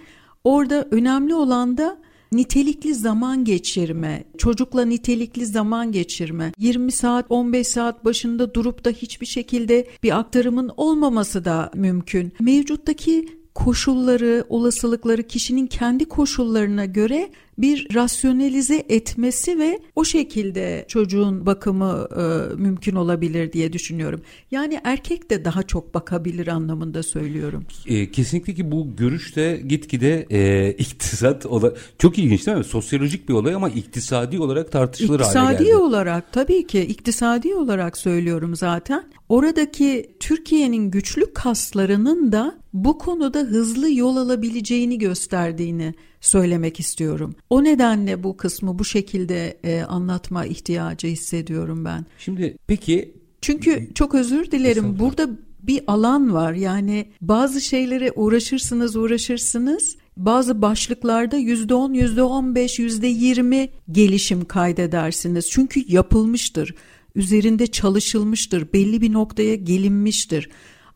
orada 0.43 0.88
önemli 0.91 1.36
olan 1.36 1.77
da 1.77 2.02
nitelikli 2.34 2.96
zaman 2.96 3.46
geçirme, 3.46 4.24
çocukla 4.38 4.86
nitelikli 4.86 5.46
zaman 5.46 5.92
geçirme, 5.92 6.52
20 6.58 6.92
saat 6.92 7.25
15 7.30 7.68
saat 7.68 8.06
başında 8.06 8.54
durup 8.54 8.86
da 8.86 8.90
hiçbir 8.90 9.25
şekilde 9.25 9.88
bir 10.04 10.20
aktarımın 10.20 10.72
olmaması 10.78 11.46
da 11.46 11.72
mümkün. 11.75 12.34
Mevcuttaki 12.40 13.44
koşulları, 13.56 14.46
olasılıkları 14.50 15.24
kişinin 15.24 15.68
kendi 15.68 16.06
koşullarına 16.06 16.86
göre 16.86 17.30
bir 17.57 17.95
rasyonelize 17.95 18.86
etmesi 18.89 19.60
ve 19.60 19.79
o 19.95 20.05
şekilde 20.05 20.86
çocuğun 20.88 21.45
bakımı 21.45 22.07
e, 22.17 22.55
mümkün 22.55 22.95
olabilir 22.95 23.53
diye 23.53 23.74
düşünüyorum. 23.74 24.22
Yani 24.51 24.79
erkek 24.83 25.29
de 25.29 25.45
daha 25.45 25.63
çok 25.63 25.93
bakabilir 25.93 26.48
anlamında 26.48 27.03
söylüyorum. 27.03 27.65
E, 27.88 28.12
kesinlikle 28.12 28.53
ki 28.53 28.72
bu 28.72 28.95
görüş 28.95 29.36
de 29.36 29.62
gitgide 29.67 30.25
e, 30.29 30.72
iktisat 30.77 31.45
ola 31.45 31.74
çok 32.00 32.19
ilginç 32.19 32.48
değil 32.48 32.57
mi? 32.57 32.63
Sosyolojik 32.63 33.29
bir 33.29 33.33
olay 33.33 33.55
ama 33.55 33.69
iktisadi 33.69 34.39
olarak 34.39 34.72
tartışılır 34.72 35.19
iktisadi 35.19 35.38
hale 35.38 35.51
geldi. 35.51 35.63
İktisadi 35.63 35.83
olarak 35.83 36.33
tabii 36.33 36.67
ki 36.67 36.81
iktisadi 36.81 37.55
olarak 37.55 37.98
söylüyorum 37.98 38.55
zaten. 38.55 39.03
Oradaki 39.29 40.15
Türkiye'nin 40.19 40.91
güçlü 40.91 41.33
kaslarının 41.33 42.31
da 42.31 42.55
bu 42.74 42.98
konuda 42.98 43.39
hızlı 43.39 43.91
yol 43.91 44.17
alabileceğini 44.17 44.98
gösterdiğini 44.98 45.93
söylemek 46.24 46.80
istiyorum. 46.80 47.36
O 47.50 47.63
nedenle 47.63 48.24
bu 48.24 48.38
kısmı 48.38 48.80
bu 48.80 48.86
şekilde 48.86 49.58
e, 49.63 49.82
anlatma 49.82 50.46
ihtiyacı 50.46 51.08
hissediyorum 51.08 51.86
ben. 51.86 52.06
Şimdi 52.18 52.58
peki 52.68 53.13
çünkü 53.42 53.89
çok 53.96 54.15
özür 54.15 54.51
dilerim 54.51 55.00
burada 55.00 55.30
bir 55.60 55.84
alan 55.88 56.34
var 56.34 56.53
yani 56.53 57.06
bazı 57.22 57.62
şeylere 57.62 58.12
uğraşırsınız 58.15 58.96
uğraşırsınız 58.96 59.96
bazı 60.18 60.62
başlıklarda 60.62 61.38
yüzde 61.38 61.74
on, 61.74 61.94
yüzde 61.94 62.24
on 62.24 62.56
beş, 62.56 62.80
yüzde 62.80 63.08
yirmi 63.08 63.70
gelişim 63.92 64.46
kaydedersiniz. 64.46 65.50
Çünkü 65.50 65.84
yapılmıştır, 65.88 66.75
üzerinde 67.15 67.68
çalışılmıştır, 67.68 68.74
belli 68.74 69.01
bir 69.01 69.13
noktaya 69.13 69.56
gelinmiştir. 69.56 70.50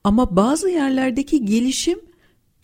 Ama 0.03 0.35
bazı 0.35 0.69
yerlerdeki 0.69 1.45
gelişim 1.45 1.99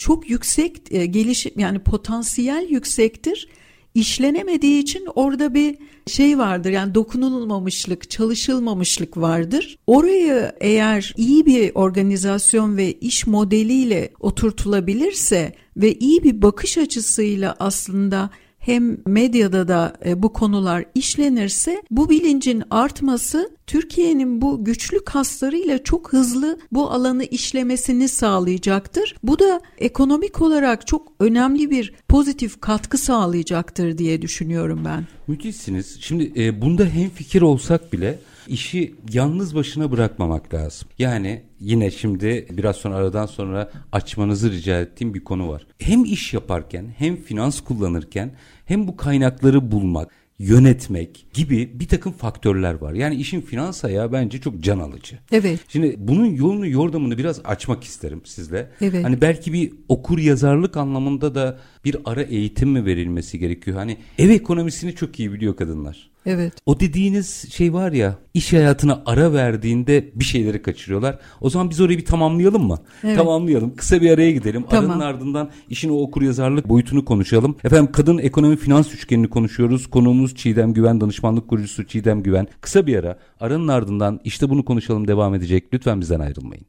çok 0.03 0.29
yüksek 0.29 0.81
e, 0.91 1.05
gelişim 1.05 1.51
yani 1.57 1.79
potansiyel 1.79 2.67
yüksektir. 2.69 3.47
İşlenemediği 3.95 4.81
için 4.81 5.07
orada 5.15 5.53
bir 5.53 5.75
şey 6.07 6.37
vardır 6.37 6.69
yani 6.69 6.95
dokunulmamışlık, 6.95 8.09
çalışılmamışlık 8.09 9.17
vardır. 9.17 9.77
Orayı 9.87 10.51
eğer 10.61 11.13
iyi 11.17 11.45
bir 11.45 11.71
organizasyon 11.75 12.77
ve 12.77 12.93
iş 12.93 13.27
modeliyle 13.27 14.09
oturtulabilirse 14.19 15.53
ve 15.77 15.93
iyi 15.93 16.23
bir 16.23 16.41
bakış 16.41 16.77
açısıyla 16.77 17.55
aslında 17.59 18.29
hem 18.65 18.97
medyada 19.05 19.67
da 19.67 19.93
e, 20.05 20.23
bu 20.23 20.33
konular 20.33 20.85
işlenirse 20.95 21.83
bu 21.91 22.09
bilincin 22.09 22.63
artması 22.69 23.51
Türkiye'nin 23.67 24.41
bu 24.41 24.65
güçlü 24.65 25.05
kaslarıyla 25.05 25.83
çok 25.83 26.13
hızlı 26.13 26.59
bu 26.71 26.91
alanı 26.91 27.23
işlemesini 27.23 28.07
sağlayacaktır. 28.07 29.15
Bu 29.23 29.39
da 29.39 29.61
ekonomik 29.77 30.41
olarak 30.41 30.87
çok 30.87 31.11
önemli 31.19 31.69
bir 31.69 31.93
pozitif 32.07 32.61
katkı 32.61 32.97
sağlayacaktır 32.97 33.97
diye 33.97 34.21
düşünüyorum 34.21 34.81
ben. 34.85 35.07
Müthişsiniz. 35.27 35.97
Şimdi 36.01 36.31
e, 36.37 36.61
bunda 36.61 36.85
hem 36.85 37.09
fikir 37.09 37.41
olsak 37.41 37.93
bile 37.93 38.19
işi 38.47 38.95
yalnız 39.13 39.55
başına 39.55 39.91
bırakmamak 39.91 40.53
lazım. 40.53 40.87
Yani 40.99 41.43
yine 41.59 41.91
şimdi 41.91 42.47
biraz 42.49 42.75
sonra 42.75 42.95
aradan 42.95 43.25
sonra 43.25 43.71
açmanızı 43.91 44.51
rica 44.51 44.81
ettiğim 44.81 45.13
bir 45.13 45.23
konu 45.23 45.49
var. 45.49 45.67
Hem 45.79 46.05
iş 46.05 46.33
yaparken 46.33 46.93
hem 46.97 47.15
finans 47.15 47.61
kullanırken 47.61 48.35
hem 48.65 48.87
bu 48.87 48.97
kaynakları 48.97 49.71
bulmak 49.71 50.11
yönetmek 50.39 51.25
gibi 51.33 51.79
bir 51.79 51.87
takım 51.87 52.11
faktörler 52.11 52.73
var. 52.73 52.93
Yani 52.93 53.15
işin 53.15 53.41
finans 53.41 53.85
ayağı 53.85 54.11
bence 54.11 54.41
çok 54.41 54.59
can 54.59 54.79
alıcı. 54.79 55.19
Evet. 55.31 55.59
Şimdi 55.67 55.95
bunun 55.97 56.25
yolunu 56.25 56.67
yordamını 56.67 57.17
biraz 57.17 57.41
açmak 57.45 57.83
isterim 57.83 58.21
sizle. 58.25 58.71
Evet. 58.81 59.05
Hani 59.05 59.21
belki 59.21 59.53
bir 59.53 59.73
okur 59.87 60.19
yazarlık 60.19 60.77
anlamında 60.77 61.35
da 61.35 61.59
bir 61.85 61.97
ara 62.05 62.21
eğitim 62.21 62.69
mi 62.69 62.85
verilmesi 62.85 63.39
gerekiyor? 63.39 63.77
Hani 63.77 63.97
ev 64.17 64.29
ekonomisini 64.29 64.95
çok 64.95 65.19
iyi 65.19 65.33
biliyor 65.33 65.55
kadınlar. 65.55 66.12
Evet. 66.25 66.53
O 66.65 66.79
dediğiniz 66.79 67.53
şey 67.53 67.73
var 67.73 67.91
ya 67.91 68.15
iş 68.33 68.53
hayatına 68.53 69.03
ara 69.05 69.33
verdiğinde 69.33 70.11
bir 70.15 70.23
şeyleri 70.23 70.61
kaçırıyorlar. 70.61 71.19
O 71.41 71.49
zaman 71.49 71.69
biz 71.69 71.81
orayı 71.81 71.97
bir 71.97 72.05
tamamlayalım 72.05 72.67
mı? 72.67 72.79
Evet. 73.03 73.17
Tamamlayalım. 73.17 73.75
Kısa 73.75 74.01
bir 74.01 74.11
araya 74.11 74.31
gidelim. 74.31 74.65
Tamam. 74.69 74.91
Aranın 74.91 75.01
ardından 75.01 75.49
işin 75.69 75.89
o 75.89 76.01
okur 76.01 76.21
yazarlık 76.21 76.69
boyutunu 76.69 77.05
konuşalım. 77.05 77.55
Efendim 77.63 77.91
kadın 77.91 78.17
ekonomi 78.17 78.55
finans 78.57 78.93
üçgenini 78.93 79.29
konuşuyoruz. 79.29 79.89
Konuğumuz 79.89 80.35
Çiğdem 80.35 80.73
Güven 80.73 81.01
danışmanlık 81.01 81.47
kurucusu 81.47 81.87
Çiğdem 81.87 82.23
Güven. 82.23 82.47
Kısa 82.61 82.87
bir 82.87 82.95
ara 82.95 83.17
aranın 83.39 83.67
ardından 83.67 84.19
işte 84.23 84.49
bunu 84.49 84.65
konuşalım 84.65 85.07
devam 85.07 85.35
edecek. 85.35 85.63
Lütfen 85.73 86.01
bizden 86.01 86.19
ayrılmayın. 86.19 86.65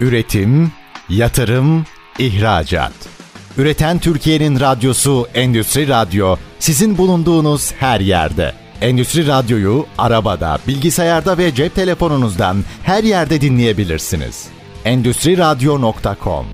Üretim, 0.00 0.72
yatırım, 1.08 1.84
ihracat. 2.18 3.13
Üreten 3.58 3.98
Türkiye'nin 3.98 4.60
radyosu 4.60 5.26
Endüstri 5.34 5.88
Radyo 5.88 6.36
sizin 6.58 6.98
bulunduğunuz 6.98 7.72
her 7.72 8.00
yerde. 8.00 8.52
Endüstri 8.80 9.26
Radyo'yu 9.26 9.86
arabada, 9.98 10.58
bilgisayarda 10.68 11.38
ve 11.38 11.54
cep 11.54 11.74
telefonunuzdan 11.74 12.56
her 12.82 13.04
yerde 13.04 13.40
dinleyebilirsiniz. 13.40 14.48
Endüstri 14.84 15.38
Radyo.com 15.38 16.46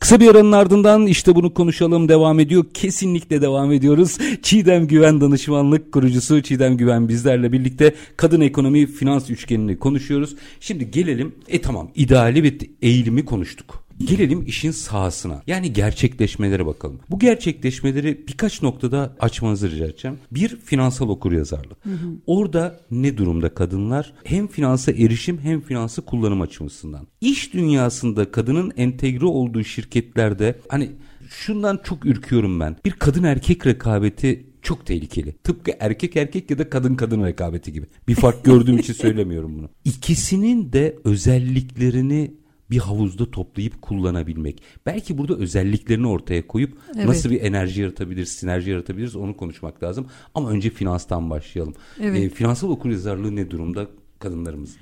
Kısa 0.00 0.20
bir 0.20 0.30
aranın 0.30 0.52
ardından 0.52 1.06
işte 1.06 1.34
bunu 1.34 1.54
konuşalım 1.54 2.08
devam 2.08 2.40
ediyor. 2.40 2.64
Kesinlikle 2.74 3.42
devam 3.42 3.72
ediyoruz. 3.72 4.18
Çiğdem 4.42 4.86
Güven 4.86 5.20
danışmanlık 5.20 5.92
kurucusu 5.92 6.42
Çiğdem 6.42 6.76
Güven 6.76 7.08
bizlerle 7.08 7.52
birlikte 7.52 7.94
kadın 8.16 8.40
ekonomi 8.40 8.86
finans 8.86 9.30
üçgenini 9.30 9.78
konuşuyoruz. 9.78 10.36
Şimdi 10.60 10.90
gelelim 10.90 11.34
e 11.48 11.60
tamam 11.60 11.90
ideali 11.94 12.42
ve 12.42 12.52
eğilimi 12.82 13.24
konuştuk. 13.24 13.82
Gelelim 14.06 14.44
işin 14.46 14.70
sahasına. 14.70 15.42
Yani 15.46 15.72
gerçekleşmelere 15.72 16.66
bakalım. 16.66 17.00
Bu 17.10 17.18
gerçekleşmeleri 17.18 18.24
birkaç 18.28 18.62
noktada 18.62 19.16
açmanızı 19.20 19.70
rica 19.70 19.86
edeceğim. 19.86 20.18
Bir 20.30 20.56
finansal 20.56 21.08
okuryazarlık. 21.08 21.84
Hı 21.84 21.90
hı. 21.90 22.16
Orada 22.26 22.80
ne 22.90 23.16
durumda 23.16 23.54
kadınlar? 23.54 24.12
Hem 24.24 24.48
finansa 24.48 24.92
erişim 24.92 25.38
hem 25.38 25.60
finansı 25.60 26.02
kullanım 26.02 26.40
açısından. 26.40 27.06
İş 27.20 27.54
dünyasında 27.54 28.30
kadının 28.30 28.72
entegre 28.76 29.26
olduğu 29.26 29.64
şirketlerde 29.64 30.58
hani 30.68 30.90
şundan 31.28 31.80
çok 31.84 32.06
ürküyorum 32.06 32.60
ben. 32.60 32.76
Bir 32.84 32.90
kadın 32.90 33.22
erkek 33.22 33.66
rekabeti 33.66 34.46
çok 34.62 34.86
tehlikeli. 34.86 35.32
Tıpkı 35.32 35.72
erkek 35.80 36.16
erkek 36.16 36.50
ya 36.50 36.58
da 36.58 36.70
kadın 36.70 36.94
kadın 36.94 37.24
rekabeti 37.24 37.72
gibi. 37.72 37.86
Bir 38.08 38.14
fark 38.14 38.44
gördüğüm 38.44 38.78
için 38.78 38.92
söylemiyorum 39.04 39.58
bunu. 39.58 39.68
İkisinin 39.84 40.72
de 40.72 40.96
özelliklerini 41.04 42.34
bir 42.72 42.78
havuzda 42.78 43.30
toplayıp 43.30 43.82
kullanabilmek. 43.82 44.62
Belki 44.86 45.18
burada 45.18 45.36
özelliklerini 45.36 46.06
ortaya 46.06 46.46
koyup 46.46 46.78
evet. 46.96 47.06
nasıl 47.06 47.30
bir 47.30 47.40
enerji 47.40 47.80
yaratabiliriz, 47.80 48.28
sinerji 48.28 48.70
yaratabiliriz 48.70 49.16
onu 49.16 49.36
konuşmak 49.36 49.82
lazım. 49.82 50.06
Ama 50.34 50.50
önce 50.50 50.70
finanstan 50.70 51.30
başlayalım. 51.30 51.74
Evet. 52.00 52.20
E, 52.20 52.28
finansal 52.28 52.68
okuryazarlığı 52.68 53.36
ne 53.36 53.50
durumda 53.50 53.86
kadınlarımız? 54.18 54.76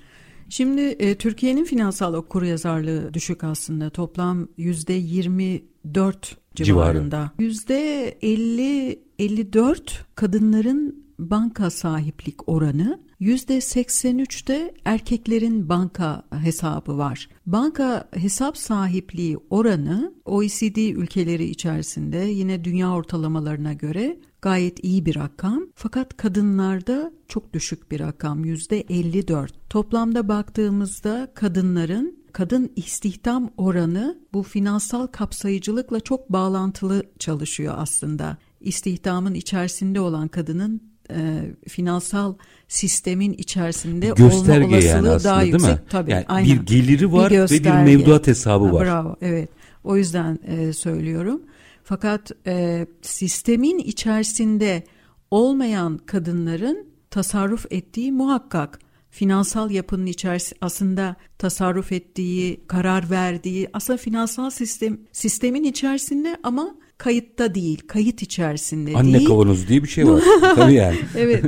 Şimdi 0.49 0.81
e, 0.81 1.15
Türkiye'nin 1.15 1.65
finansal 1.65 2.15
okuryazarlığı 2.15 3.15
düşük 3.15 3.45
aslında. 3.45 3.91
Toplam 3.91 4.49
yüzde 4.57 4.93
24 4.93 6.37
civarında. 6.55 7.31
Yüzde 7.39 8.09
50 8.23 8.99
54 9.19 10.05
kadınların 10.15 11.05
banka 11.19 11.71
sahiplik 11.71 12.49
oranı 12.49 13.01
%83'te 13.21 14.75
erkeklerin 14.85 15.69
banka 15.69 16.23
hesabı 16.31 16.99
var. 16.99 17.29
Banka 17.47 18.09
hesap 18.13 18.59
sahipliği 18.59 19.39
oranı 19.51 20.15
OECD 20.25 20.77
ülkeleri 20.77 21.45
içerisinde 21.45 22.17
yine 22.17 22.65
dünya 22.65 22.93
ortalamalarına 22.93 23.73
göre 23.73 24.21
gayet 24.43 24.85
iyi 24.85 25.07
bir 25.07 25.17
rakam. 25.17 25.67
Fakat 25.75 26.17
kadınlarda 26.17 27.13
çok 27.29 27.53
düşük 27.53 27.91
bir 27.91 28.01
rakam 28.01 28.45
%54. 28.45 29.49
Toplamda 29.71 30.29
baktığımızda 30.29 31.33
kadınların 31.35 32.21
kadın 32.33 32.73
istihdam 32.77 33.51
oranı 33.57 34.19
bu 34.33 34.43
finansal 34.43 35.07
kapsayıcılıkla 35.07 36.01
çok 36.01 36.33
bağlantılı 36.33 37.03
çalışıyor 37.19 37.75
aslında. 37.77 38.37
İstihdamın 38.61 39.35
içerisinde 39.35 40.01
olan 40.01 40.29
kadının 40.29 40.90
e, 41.17 41.55
finansal 41.69 42.35
sistemin 42.69 43.33
içerisinde 43.33 44.07
gösterge 44.17 44.65
olma 44.65 44.77
olasılığı 44.77 44.89
yani 44.89 45.09
aslında, 45.09 45.25
daha 45.25 45.43
yüksek. 45.43 45.69
Değil 45.69 45.79
mi? 45.79 45.83
Tabii, 45.91 46.11
yani 46.11 46.25
aynen. 46.29 46.51
Bir 46.51 46.67
geliri 46.67 47.13
var 47.13 47.31
bir 47.31 47.39
ve 47.39 47.65
bir 47.65 47.71
mevduat 47.71 48.27
hesabı 48.27 48.73
var. 48.73 48.87
Bravo, 48.87 49.17
evet. 49.21 49.49
O 49.85 49.97
yüzden 49.97 50.39
e, 50.47 50.73
söylüyorum. 50.73 51.43
Fakat 51.85 52.31
e, 52.47 52.87
sistemin 53.03 53.79
içerisinde 53.79 54.83
olmayan 55.31 55.99
kadınların 55.99 56.87
tasarruf 57.11 57.67
ettiği 57.71 58.13
muhakkak 58.13 58.79
finansal 59.11 59.71
yapının 59.71 60.07
içerisinde 60.07 60.59
aslında 60.61 61.17
tasarruf 61.39 61.93
ettiği, 61.93 62.67
karar 62.67 63.11
verdiği 63.11 63.69
aslında 63.73 63.97
finansal 63.97 64.51
sistem 64.51 64.99
sistemin 65.13 65.65
içerisinde 65.65 66.37
ama 66.43 66.75
kayıtta 67.01 67.55
değil, 67.55 67.83
kayıt 67.87 68.23
içerisinde 68.23 68.91
Anne 68.97 69.05
değil. 69.05 69.17
Anne 69.17 69.25
kavanozu 69.25 69.69
diye 69.69 69.83
bir 69.83 69.89
şey 69.89 70.09
var. 70.09 70.23
Tabii 70.41 70.75
yani. 70.75 70.99
evet. 71.17 71.45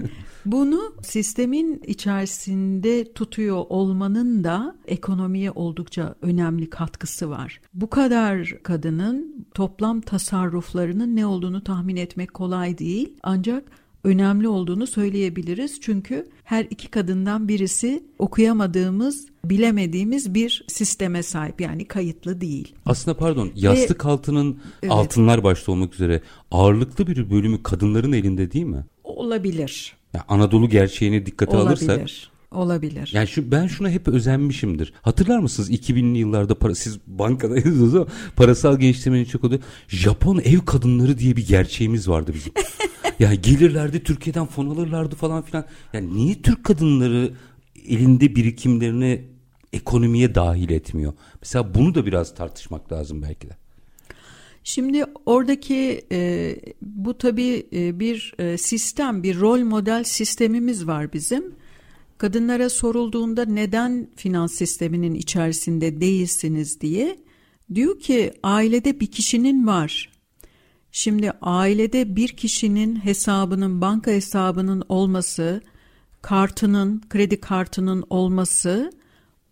Bunu 0.46 0.94
sistemin 1.02 1.82
içerisinde 1.86 3.12
tutuyor 3.12 3.64
olmanın 3.68 4.44
da 4.44 4.76
ekonomiye 4.86 5.50
oldukça 5.50 6.14
önemli 6.22 6.70
katkısı 6.70 7.30
var. 7.30 7.60
Bu 7.74 7.90
kadar 7.90 8.48
kadının 8.62 9.46
toplam 9.54 10.00
tasarruflarının 10.00 11.16
ne 11.16 11.26
olduğunu 11.26 11.64
tahmin 11.64 11.96
etmek 11.96 12.34
kolay 12.34 12.78
değil. 12.78 13.16
Ancak 13.22 13.64
önemli 14.04 14.48
olduğunu 14.48 14.86
söyleyebiliriz. 14.86 15.80
Çünkü 15.80 16.28
her 16.44 16.66
iki 16.70 16.88
kadından 16.88 17.48
birisi 17.48 18.02
okuyamadığımız, 18.18 19.26
bilemediğimiz 19.44 20.34
bir 20.34 20.64
sisteme 20.68 21.22
sahip. 21.22 21.60
Yani 21.60 21.84
kayıtlı 21.84 22.40
değil. 22.40 22.74
Aslında 22.86 23.16
pardon, 23.16 23.50
yastık 23.54 24.04
Ve, 24.04 24.08
altının 24.08 24.58
evet. 24.82 24.92
altınlar 24.92 25.44
başta 25.44 25.72
olmak 25.72 25.94
üzere 25.94 26.22
ağırlıklı 26.50 27.06
bir 27.06 27.30
bölümü 27.30 27.62
kadınların 27.62 28.12
elinde 28.12 28.52
değil 28.52 28.64
mi? 28.64 28.84
Olabilir. 29.04 29.96
Yani 30.14 30.24
Anadolu 30.28 30.68
gerçeğini 30.68 31.26
dikkate 31.26 31.56
Olabilir. 31.56 31.88
alırsak 31.88 32.32
Olabilir. 32.52 33.10
Yani 33.12 33.28
şu 33.28 33.50
ben 33.50 33.66
şuna 33.66 33.90
hep 33.90 34.08
özenmişimdir. 34.08 34.92
Hatırlar 35.02 35.38
mısınız 35.38 35.70
2000'li 35.70 36.18
yıllarda 36.18 36.54
para 36.54 36.74
siz 36.74 36.98
bankadaydınız 37.06 37.94
ama 37.94 38.06
parasal 38.36 38.78
genişlemenin 38.78 39.24
çok 39.24 39.44
oldu. 39.44 39.60
Japon 39.88 40.38
ev 40.38 40.58
kadınları 40.58 41.18
diye 41.18 41.36
bir 41.36 41.46
gerçeğimiz 41.46 42.08
vardı 42.08 42.32
bizim. 42.34 42.52
yani 43.18 43.40
gelirlerdi 43.40 44.02
Türkiye'den 44.02 44.46
fon 44.46 44.66
alırlardı 44.66 45.16
falan 45.16 45.42
filan. 45.42 45.64
Yani 45.92 46.16
niye 46.16 46.42
Türk 46.42 46.64
kadınları 46.64 47.32
elinde 47.88 48.36
birikimlerini 48.36 49.24
ekonomiye 49.72 50.34
dahil 50.34 50.70
etmiyor? 50.70 51.12
Mesela 51.42 51.74
bunu 51.74 51.94
da 51.94 52.06
biraz 52.06 52.34
tartışmak 52.34 52.92
lazım 52.92 53.22
belki 53.22 53.48
de. 53.48 53.56
Şimdi 54.64 55.04
oradaki 55.26 56.04
e, 56.12 56.56
bu 56.82 57.18
tabii 57.18 57.66
e, 57.72 58.00
bir 58.00 58.34
e, 58.38 58.58
sistem, 58.58 59.22
bir 59.22 59.40
rol 59.40 59.58
model 59.58 60.04
sistemimiz 60.04 60.86
var 60.86 61.12
bizim. 61.12 61.54
Kadınlara 62.18 62.70
sorulduğunda 62.70 63.44
neden 63.44 64.08
finans 64.16 64.52
sisteminin 64.52 65.14
içerisinde 65.14 66.00
değilsiniz 66.00 66.80
diye 66.80 67.16
diyor 67.74 68.00
ki 68.00 68.32
ailede 68.42 69.00
bir 69.00 69.06
kişinin 69.06 69.66
var. 69.66 70.11
Şimdi 70.92 71.30
ailede 71.42 72.16
bir 72.16 72.28
kişinin 72.28 72.96
hesabının, 72.96 73.80
banka 73.80 74.10
hesabının 74.10 74.84
olması, 74.88 75.62
kartının, 76.22 77.02
kredi 77.10 77.40
kartının 77.40 78.04
olması 78.10 78.92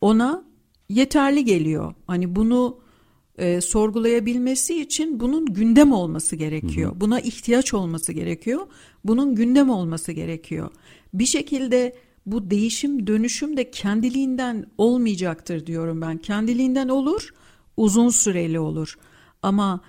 ona 0.00 0.44
yeterli 0.88 1.44
geliyor. 1.44 1.94
Hani 2.06 2.36
bunu 2.36 2.78
e, 3.38 3.60
sorgulayabilmesi 3.60 4.80
için 4.80 5.20
bunun 5.20 5.46
gündem 5.46 5.92
olması 5.92 6.36
gerekiyor. 6.36 6.90
Hı 6.90 6.94
hı. 6.94 7.00
Buna 7.00 7.20
ihtiyaç 7.20 7.74
olması 7.74 8.12
gerekiyor. 8.12 8.66
Bunun 9.04 9.34
gündem 9.34 9.70
olması 9.70 10.12
gerekiyor. 10.12 10.70
Bir 11.14 11.26
şekilde 11.26 11.96
bu 12.26 12.50
değişim 12.50 13.06
dönüşüm 13.06 13.56
de 13.56 13.70
kendiliğinden 13.70 14.66
olmayacaktır 14.78 15.66
diyorum 15.66 16.00
ben. 16.00 16.18
Kendiliğinden 16.18 16.88
olur, 16.88 17.34
uzun 17.76 18.08
süreli 18.08 18.60
olur. 18.60 18.98
Ama 19.42 19.80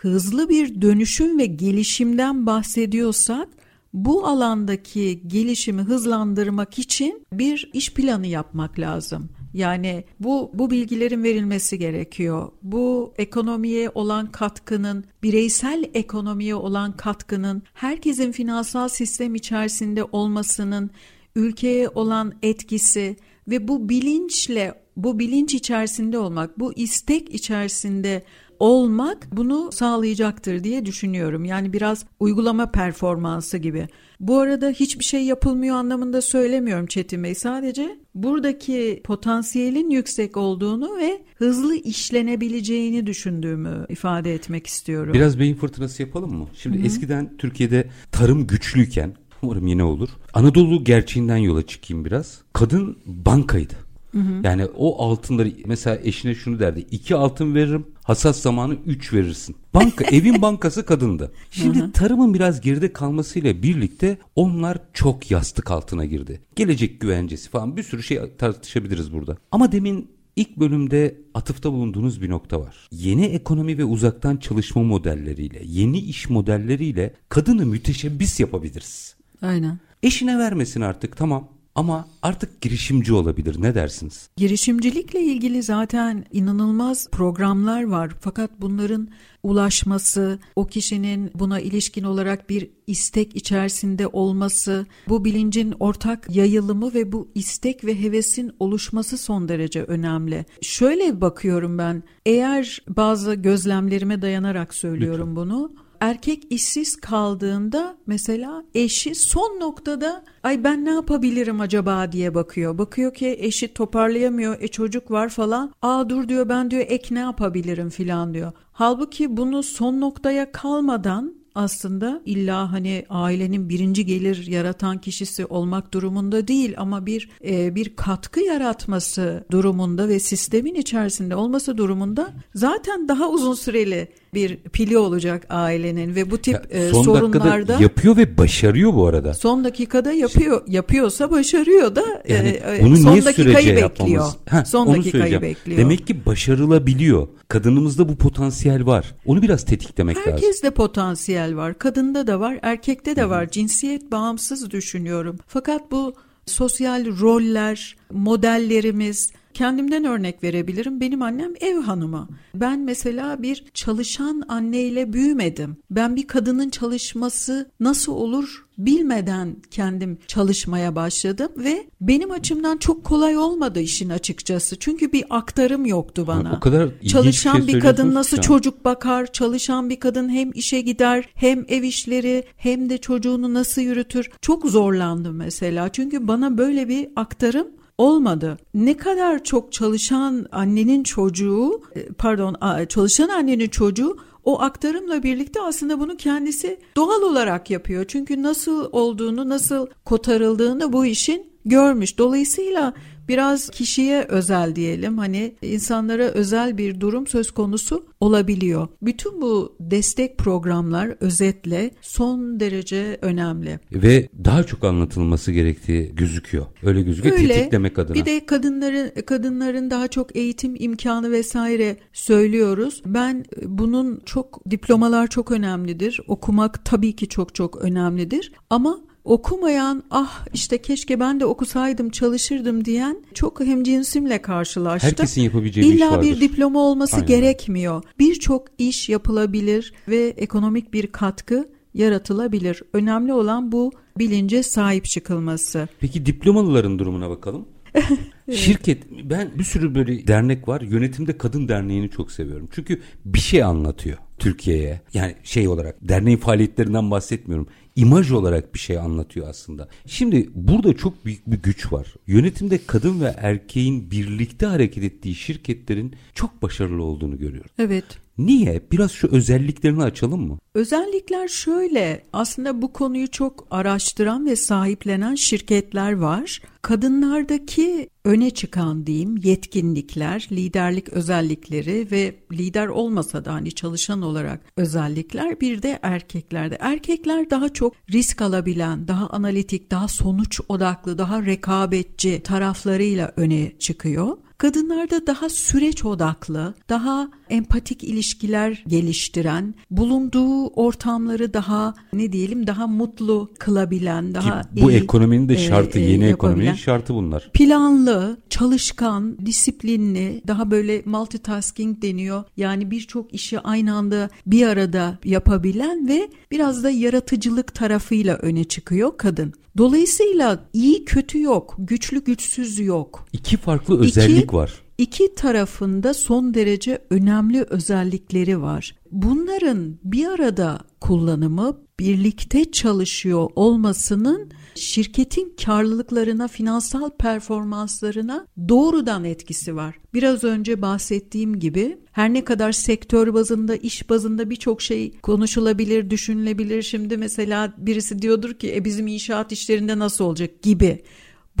hızlı 0.00 0.48
bir 0.48 0.82
dönüşüm 0.82 1.38
ve 1.38 1.46
gelişimden 1.46 2.46
bahsediyorsak 2.46 3.48
bu 3.92 4.26
alandaki 4.26 5.22
gelişimi 5.26 5.82
hızlandırmak 5.82 6.78
için 6.78 7.26
bir 7.32 7.70
iş 7.72 7.94
planı 7.94 8.26
yapmak 8.26 8.78
lazım. 8.78 9.28
Yani 9.54 10.04
bu 10.20 10.50
bu 10.54 10.70
bilgilerin 10.70 11.22
verilmesi 11.22 11.78
gerekiyor. 11.78 12.48
Bu 12.62 13.14
ekonomiye 13.18 13.90
olan 13.94 14.32
katkının, 14.32 15.04
bireysel 15.22 15.90
ekonomiye 15.94 16.54
olan 16.54 16.96
katkının, 16.96 17.62
herkesin 17.74 18.32
finansal 18.32 18.88
sistem 18.88 19.34
içerisinde 19.34 20.04
olmasının 20.04 20.90
ülkeye 21.36 21.88
olan 21.88 22.32
etkisi 22.42 23.16
ve 23.48 23.68
bu 23.68 23.88
bilinçle 23.88 24.74
bu 24.96 25.18
bilinç 25.18 25.54
içerisinde 25.54 26.18
olmak, 26.18 26.58
bu 26.58 26.72
istek 26.72 27.34
içerisinde 27.34 28.22
olmak 28.60 29.28
bunu 29.32 29.72
sağlayacaktır 29.72 30.64
diye 30.64 30.86
düşünüyorum. 30.86 31.44
Yani 31.44 31.72
biraz 31.72 32.06
uygulama 32.20 32.70
performansı 32.70 33.58
gibi. 33.58 33.88
Bu 34.20 34.38
arada 34.38 34.70
hiçbir 34.70 35.04
şey 35.04 35.24
yapılmıyor 35.24 35.76
anlamında 35.76 36.22
söylemiyorum 36.22 36.86
Çetin 36.86 37.24
Bey. 37.24 37.34
Sadece 37.34 37.98
buradaki 38.14 39.00
potansiyelin 39.04 39.90
yüksek 39.90 40.36
olduğunu 40.36 40.96
ve 40.98 41.22
hızlı 41.34 41.76
işlenebileceğini 41.76 43.06
düşündüğümü 43.06 43.86
ifade 43.88 44.34
etmek 44.34 44.66
istiyorum. 44.66 45.14
Biraz 45.14 45.38
beyin 45.38 45.54
fırtınası 45.54 46.02
yapalım 46.02 46.34
mı? 46.34 46.46
Şimdi 46.54 46.78
Hı-hı. 46.78 46.86
eskiden 46.86 47.36
Türkiye'de 47.36 47.88
tarım 48.12 48.46
güçlüyken 48.46 49.14
umarım 49.42 49.66
yine 49.66 49.84
olur. 49.84 50.08
Anadolu 50.34 50.84
gerçeğinden 50.84 51.36
yola 51.36 51.66
çıkayım 51.66 52.04
biraz. 52.04 52.42
Kadın 52.52 52.98
bankaydı. 53.06 53.89
Hı 54.12 54.18
hı. 54.18 54.40
Yani 54.44 54.64
o 54.64 55.02
altınları 55.02 55.52
mesela 55.66 55.98
eşine 56.04 56.34
şunu 56.34 56.58
derdi. 56.58 56.86
iki 56.90 57.14
altın 57.14 57.54
veririm 57.54 57.86
hasat 58.02 58.36
zamanı 58.36 58.76
üç 58.86 59.12
verirsin. 59.12 59.56
Banka 59.74 60.04
evin 60.10 60.42
bankası 60.42 60.86
kadındı. 60.86 61.32
Şimdi 61.50 61.80
hı 61.80 61.84
hı. 61.84 61.92
tarımın 61.92 62.34
biraz 62.34 62.60
geride 62.60 62.92
kalmasıyla 62.92 63.62
birlikte 63.62 64.18
onlar 64.36 64.78
çok 64.92 65.30
yastık 65.30 65.70
altına 65.70 66.04
girdi. 66.04 66.40
Gelecek 66.56 67.00
güvencesi 67.00 67.50
falan 67.50 67.76
bir 67.76 67.82
sürü 67.82 68.02
şey 68.02 68.20
tartışabiliriz 68.38 69.12
burada. 69.12 69.36
Ama 69.52 69.72
demin 69.72 70.20
İlk 70.36 70.56
bölümde 70.56 71.16
atıfta 71.34 71.72
bulunduğunuz 71.72 72.22
bir 72.22 72.30
nokta 72.30 72.60
var. 72.60 72.88
Yeni 72.92 73.24
ekonomi 73.24 73.78
ve 73.78 73.84
uzaktan 73.84 74.36
çalışma 74.36 74.82
modelleriyle, 74.82 75.62
yeni 75.64 75.98
iş 75.98 76.30
modelleriyle 76.30 77.14
kadını 77.28 77.66
müteşebbis 77.66 78.40
yapabiliriz. 78.40 79.16
Aynen. 79.42 79.78
Eşine 80.02 80.38
vermesin 80.38 80.80
artık 80.80 81.16
tamam 81.16 81.48
ama 81.74 82.08
artık 82.22 82.60
girişimci 82.60 83.12
olabilir 83.12 83.56
ne 83.62 83.74
dersiniz? 83.74 84.30
Girişimcilikle 84.36 85.20
ilgili 85.22 85.62
zaten 85.62 86.24
inanılmaz 86.32 87.08
programlar 87.10 87.84
var 87.84 88.10
fakat 88.20 88.50
bunların 88.60 89.08
ulaşması, 89.42 90.38
o 90.56 90.66
kişinin 90.66 91.30
buna 91.34 91.60
ilişkin 91.60 92.04
olarak 92.04 92.50
bir 92.50 92.70
istek 92.86 93.36
içerisinde 93.36 94.06
olması, 94.06 94.86
bu 95.08 95.24
bilincin 95.24 95.74
ortak 95.80 96.36
yayılımı 96.36 96.94
ve 96.94 97.12
bu 97.12 97.30
istek 97.34 97.84
ve 97.84 98.02
hevesin 98.02 98.52
oluşması 98.58 99.18
son 99.18 99.48
derece 99.48 99.82
önemli. 99.82 100.44
Şöyle 100.62 101.20
bakıyorum 101.20 101.78
ben, 101.78 102.02
eğer 102.26 102.82
bazı 102.88 103.34
gözlemlerime 103.34 104.22
dayanarak 104.22 104.74
söylüyorum 104.74 105.30
Lütfen. 105.30 105.36
bunu 105.36 105.72
erkek 106.00 106.46
işsiz 106.50 106.96
kaldığında 106.96 107.96
mesela 108.06 108.64
eşi 108.74 109.14
son 109.14 109.60
noktada 109.60 110.24
ay 110.42 110.64
ben 110.64 110.84
ne 110.84 110.90
yapabilirim 110.90 111.60
acaba 111.60 112.12
diye 112.12 112.34
bakıyor. 112.34 112.78
Bakıyor 112.78 113.14
ki 113.14 113.36
eşi 113.40 113.74
toparlayamıyor, 113.74 114.56
e 114.60 114.68
çocuk 114.68 115.10
var 115.10 115.28
falan. 115.28 115.72
Aa 115.82 116.08
dur 116.08 116.28
diyor 116.28 116.48
ben 116.48 116.70
diyor 116.70 116.84
ek 116.88 117.14
ne 117.14 117.18
yapabilirim 117.18 117.90
filan 117.90 118.34
diyor. 118.34 118.52
Halbuki 118.72 119.36
bunu 119.36 119.62
son 119.62 120.00
noktaya 120.00 120.52
kalmadan 120.52 121.40
aslında 121.54 122.22
illa 122.24 122.72
hani 122.72 123.06
ailenin 123.08 123.68
birinci 123.68 124.06
gelir 124.06 124.46
yaratan 124.46 124.98
kişisi 124.98 125.46
olmak 125.46 125.94
durumunda 125.94 126.48
değil 126.48 126.74
ama 126.76 127.06
bir 127.06 127.30
e, 127.44 127.74
bir 127.74 127.96
katkı 127.96 128.40
yaratması 128.40 129.44
durumunda 129.50 130.08
ve 130.08 130.20
sistemin 130.20 130.74
içerisinde 130.74 131.36
olması 131.36 131.78
durumunda 131.78 132.32
zaten 132.54 133.08
daha 133.08 133.30
uzun 133.30 133.54
süreli 133.54 134.08
bir 134.34 134.56
pili 134.56 134.98
olacak 134.98 135.46
ailenin 135.50 136.14
ve 136.14 136.30
bu 136.30 136.38
tip 136.38 136.54
ya, 136.54 136.62
e, 136.70 136.90
son 136.90 137.02
sorunlarda 137.02 137.78
yapıyor 137.80 138.16
ve 138.16 138.38
başarıyor 138.38 138.94
bu 138.94 139.06
arada. 139.06 139.34
Son 139.34 139.64
dakikada 139.64 140.12
yapıyor. 140.12 140.62
Yapıyorsa 140.66 141.30
başarıyor 141.30 141.96
da 141.96 142.22
yani 142.28 142.48
e, 142.48 142.80
bunu 142.82 142.96
son 142.96 143.12
niye 143.12 143.24
dakikayı 143.24 143.76
bekliyor. 143.76 144.32
Ha, 144.48 144.64
son 144.64 144.94
dakikayı 144.94 145.42
bekliyor. 145.42 145.78
Demek 145.78 146.06
ki 146.06 146.26
başarılabiliyor. 146.26 147.28
Kadınımızda 147.48 148.08
bu 148.08 148.16
potansiyel 148.16 148.86
var. 148.86 149.14
Onu 149.26 149.42
biraz 149.42 149.64
tetiklemek 149.64 150.16
Herkes 150.16 150.32
lazım. 150.32 150.46
Herkeste 150.46 150.70
potansiyel 150.70 151.56
var. 151.56 151.78
Kadında 151.78 152.26
da 152.26 152.40
var, 152.40 152.58
erkekte 152.62 153.16
de 153.16 153.28
var. 153.28 153.50
Cinsiyet 153.50 154.12
bağımsız 154.12 154.70
düşünüyorum. 154.70 155.38
Fakat 155.46 155.90
bu 155.90 156.14
sosyal 156.46 157.20
roller, 157.20 157.96
modellerimiz, 158.12 159.32
Kendimden 159.54 160.04
örnek 160.04 160.42
verebilirim. 160.42 161.00
Benim 161.00 161.22
annem 161.22 161.52
ev 161.60 161.76
hanımı. 161.76 162.28
Ben 162.54 162.80
mesela 162.80 163.42
bir 163.42 163.64
çalışan 163.74 164.42
anneyle 164.48 165.12
büyümedim. 165.12 165.76
Ben 165.90 166.16
bir 166.16 166.26
kadının 166.26 166.70
çalışması 166.70 167.70
nasıl 167.80 168.12
olur 168.12 168.66
bilmeden 168.86 169.56
kendim 169.70 170.18
çalışmaya 170.26 170.96
başladım 170.96 171.52
ve 171.56 171.86
benim 172.00 172.30
açımdan 172.30 172.76
çok 172.76 173.04
kolay 173.04 173.36
olmadı 173.36 173.80
işin 173.80 174.10
açıkçası. 174.10 174.78
Çünkü 174.78 175.12
bir 175.12 175.24
aktarım 175.30 175.86
yoktu 175.86 176.26
bana. 176.26 176.56
O 176.56 176.60
kadar 176.60 176.88
çalışan 177.08 177.58
bir, 177.58 177.66
şey 177.66 177.74
bir 177.74 177.80
kadın 177.80 178.14
nasıl 178.14 178.36
çocuk 178.36 178.84
bakar, 178.84 179.32
çalışan 179.32 179.90
bir 179.90 180.00
kadın 180.00 180.28
hem 180.28 180.50
işe 180.54 180.80
gider, 180.80 181.28
hem 181.34 181.64
ev 181.68 181.82
işleri, 181.82 182.44
hem 182.56 182.90
de 182.90 182.98
çocuğunu 182.98 183.54
nasıl 183.54 183.82
yürütür. 183.82 184.30
Çok 184.42 184.66
zorlandım 184.66 185.36
mesela. 185.36 185.88
Çünkü 185.88 186.28
bana 186.28 186.58
böyle 186.58 186.88
bir 186.88 187.08
aktarım 187.16 187.66
olmadı. 188.00 188.58
Ne 188.74 188.96
kadar 188.96 189.44
çok 189.44 189.72
çalışan 189.72 190.46
annenin 190.52 191.02
çocuğu, 191.02 191.82
e, 191.96 192.06
pardon, 192.06 192.56
çalışan 192.86 193.28
annenin 193.28 193.68
çocuğu 193.68 194.16
o 194.44 194.60
aktarımla 194.60 195.22
birlikte 195.22 195.60
aslında 195.60 196.00
bunu 196.00 196.16
kendisi 196.16 196.80
doğal 196.96 197.22
olarak 197.22 197.70
yapıyor. 197.70 198.04
Çünkü 198.08 198.42
nasıl 198.42 198.88
olduğunu, 198.92 199.48
nasıl 199.48 199.86
kotarıldığını 200.04 200.92
bu 200.92 201.06
işin 201.06 201.50
görmüş. 201.64 202.18
Dolayısıyla 202.18 202.94
biraz 203.30 203.70
kişiye 203.70 204.22
özel 204.28 204.76
diyelim 204.76 205.18
hani 205.18 205.54
insanlara 205.62 206.22
özel 206.22 206.78
bir 206.78 207.00
durum 207.00 207.26
söz 207.26 207.50
konusu 207.50 208.06
olabiliyor. 208.20 208.88
Bütün 209.02 209.42
bu 209.42 209.76
destek 209.80 210.38
programlar 210.38 211.14
özetle 211.20 211.90
son 212.00 212.60
derece 212.60 213.18
önemli. 213.22 213.80
Ve 213.92 214.28
daha 214.44 214.64
çok 214.64 214.84
anlatılması 214.84 215.52
gerektiği 215.52 216.14
gözüküyor. 216.14 216.66
Öyle 216.82 217.02
gözüküyor 217.02 217.38
Öyle, 217.38 217.54
tetiklemek 217.54 217.98
adına. 217.98 218.14
Bir 218.14 218.24
de 218.24 218.46
kadınların 218.46 219.22
kadınların 219.26 219.90
daha 219.90 220.08
çok 220.08 220.36
eğitim 220.36 220.76
imkanı 220.78 221.32
vesaire 221.32 221.96
söylüyoruz. 222.12 223.02
Ben 223.06 223.44
bunun 223.62 224.20
çok 224.26 224.70
diplomalar 224.70 225.26
çok 225.26 225.50
önemlidir. 225.50 226.20
Okumak 226.28 226.84
tabii 226.84 227.16
ki 227.16 227.28
çok 227.28 227.54
çok 227.54 227.76
önemlidir. 227.76 228.52
Ama 228.70 229.00
okumayan 229.30 230.02
ah 230.10 230.46
işte 230.54 230.82
keşke 230.82 231.20
ben 231.20 231.40
de 231.40 231.46
okusaydım 231.46 232.10
çalışırdım 232.10 232.84
diyen 232.84 233.24
çok 233.34 233.60
hemcinsimle 233.60 234.42
karşılaştım. 234.42 235.10
Herkesin 235.10 235.42
yapabileceği 235.42 235.86
İlla 235.86 235.94
bir 235.94 236.04
iş 236.04 236.10
vardır. 236.10 236.26
bir 236.26 236.40
diploma 236.40 236.80
olması 236.80 237.16
Aynen. 237.16 237.28
gerekmiyor. 237.28 238.02
Birçok 238.18 238.66
iş 238.78 239.08
yapılabilir 239.08 239.92
ve 240.08 240.34
ekonomik 240.36 240.92
bir 240.92 241.06
katkı 241.06 241.68
yaratılabilir. 241.94 242.82
Önemli 242.92 243.32
olan 243.32 243.72
bu 243.72 243.92
bilince 244.18 244.62
sahip 244.62 245.04
çıkılması. 245.04 245.88
Peki 246.00 246.26
diplomalıların 246.26 246.98
durumuna 246.98 247.30
bakalım. 247.30 247.66
Şirket 248.52 249.02
ben 249.24 249.50
bir 249.58 249.64
sürü 249.64 249.94
böyle 249.94 250.26
dernek 250.26 250.68
var. 250.68 250.80
Yönetimde 250.80 251.38
kadın 251.38 251.68
derneğini 251.68 252.10
çok 252.10 252.32
seviyorum. 252.32 252.68
Çünkü 252.72 253.00
bir 253.24 253.38
şey 253.38 253.62
anlatıyor 253.62 254.18
Türkiye'ye. 254.38 255.00
Yani 255.14 255.34
şey 255.42 255.68
olarak 255.68 255.96
derneğin 256.08 256.38
faaliyetlerinden 256.38 257.10
bahsetmiyorum 257.10 257.66
imaj 258.00 258.32
olarak 258.32 258.74
bir 258.74 258.78
şey 258.78 258.98
anlatıyor 258.98 259.48
aslında. 259.48 259.88
Şimdi 260.06 260.50
burada 260.54 260.96
çok 260.96 261.24
büyük 261.24 261.46
bir 261.46 261.56
güç 261.56 261.92
var. 261.92 262.14
Yönetimde 262.26 262.86
kadın 262.86 263.20
ve 263.20 263.34
erkeğin 263.36 264.10
birlikte 264.10 264.66
hareket 264.66 265.04
ettiği 265.04 265.34
şirketlerin 265.34 266.14
çok 266.34 266.62
başarılı 266.62 267.02
olduğunu 267.02 267.38
görüyoruz. 267.38 267.70
Evet. 267.78 268.04
Niye? 268.46 268.82
Biraz 268.92 269.12
şu 269.12 269.28
özelliklerini 269.28 270.02
açalım 270.02 270.48
mı? 270.48 270.58
Özellikler 270.74 271.48
şöyle. 271.48 272.22
Aslında 272.32 272.82
bu 272.82 272.92
konuyu 272.92 273.30
çok 273.30 273.66
araştıran 273.70 274.46
ve 274.46 274.56
sahiplenen 274.56 275.34
şirketler 275.34 276.12
var. 276.12 276.62
Kadınlardaki 276.82 278.08
öne 278.24 278.50
çıkan 278.50 279.06
diyeyim 279.06 279.36
yetkinlikler, 279.36 280.48
liderlik 280.52 281.08
özellikleri 281.08 282.08
ve 282.10 282.34
lider 282.52 282.86
olmasa 282.86 283.44
da 283.44 283.52
hani 283.52 283.72
çalışan 283.72 284.22
olarak 284.22 284.60
özellikler 284.76 285.60
bir 285.60 285.82
de 285.82 285.98
erkeklerde. 286.02 286.76
Erkekler 286.80 287.50
daha 287.50 287.68
çok 287.68 287.94
risk 288.12 288.42
alabilen, 288.42 289.08
daha 289.08 289.26
analitik, 289.26 289.90
daha 289.90 290.08
sonuç 290.08 290.60
odaklı, 290.68 291.18
daha 291.18 291.46
rekabetçi 291.46 292.40
taraflarıyla 292.42 293.32
öne 293.36 293.72
çıkıyor. 293.78 294.36
Kadınlarda 294.60 295.26
daha 295.26 295.48
süreç 295.48 296.04
odaklı, 296.04 296.74
daha 296.88 297.30
empatik 297.50 298.04
ilişkiler 298.04 298.84
geliştiren, 298.86 299.74
bulunduğu 299.90 300.66
ortamları 300.66 301.54
daha 301.54 301.94
ne 302.12 302.32
diyelim 302.32 302.66
daha 302.66 302.86
mutlu 302.86 303.50
kılabilen, 303.58 304.34
daha 304.34 304.62
Ki 304.62 304.68
bu 304.82 304.90
iyi, 304.90 304.96
ekonominin 304.96 305.48
de 305.48 305.56
şartı, 305.56 305.98
e, 305.98 306.02
yeni 306.02 306.24
ekonominin 306.24 306.74
şartı 306.74 307.14
bunlar. 307.14 307.50
Planlı, 307.54 308.40
çalışkan, 308.50 309.46
disiplinli, 309.46 310.42
daha 310.46 310.70
böyle 310.70 311.02
multitasking 311.04 312.02
deniyor. 312.02 312.44
Yani 312.56 312.90
birçok 312.90 313.34
işi 313.34 313.60
aynı 313.60 313.94
anda 313.94 314.30
bir 314.46 314.66
arada 314.66 315.18
yapabilen 315.24 316.08
ve 316.08 316.28
biraz 316.50 316.84
da 316.84 316.90
yaratıcılık 316.90 317.74
tarafıyla 317.74 318.36
öne 318.36 318.64
çıkıyor 318.64 319.18
kadın. 319.18 319.54
Dolayısıyla 319.80 320.68
iyi 320.72 321.04
kötü 321.04 321.40
yok, 321.40 321.74
güçlü 321.78 322.24
güçsüz 322.24 322.78
yok. 322.78 323.26
İki 323.32 323.56
farklı 323.56 324.00
özellik 324.00 324.44
İki, 324.44 324.56
var. 324.56 324.82
İki 324.98 325.34
tarafında 325.34 326.14
son 326.14 326.54
derece 326.54 327.04
önemli 327.10 327.62
özellikleri 327.62 328.62
var. 328.62 328.96
Bunların 329.10 329.98
bir 330.04 330.26
arada 330.26 330.80
kullanımı 331.00 331.80
birlikte 332.00 332.70
çalışıyor 332.70 333.50
olmasının 333.56 334.50
şirketin 334.74 335.56
karlılıklarına, 335.64 336.48
finansal 336.48 337.10
performanslarına 337.10 338.46
doğrudan 338.68 339.24
etkisi 339.24 339.76
var. 339.76 339.94
Biraz 340.14 340.44
önce 340.44 340.82
bahsettiğim 340.82 341.58
gibi 341.58 341.98
her 342.12 342.34
ne 342.34 342.44
kadar 342.44 342.72
sektör 342.72 343.34
bazında, 343.34 343.76
iş 343.76 344.10
bazında 344.10 344.50
birçok 344.50 344.82
şey 344.82 345.20
konuşulabilir, 345.20 346.10
düşünülebilir. 346.10 346.82
Şimdi 346.82 347.16
mesela 347.16 347.74
birisi 347.78 348.22
diyordur 348.22 348.54
ki 348.54 348.74
e 348.74 348.84
bizim 348.84 349.06
inşaat 349.06 349.52
işlerinde 349.52 349.98
nasıl 349.98 350.24
olacak 350.24 350.62
gibi. 350.62 351.02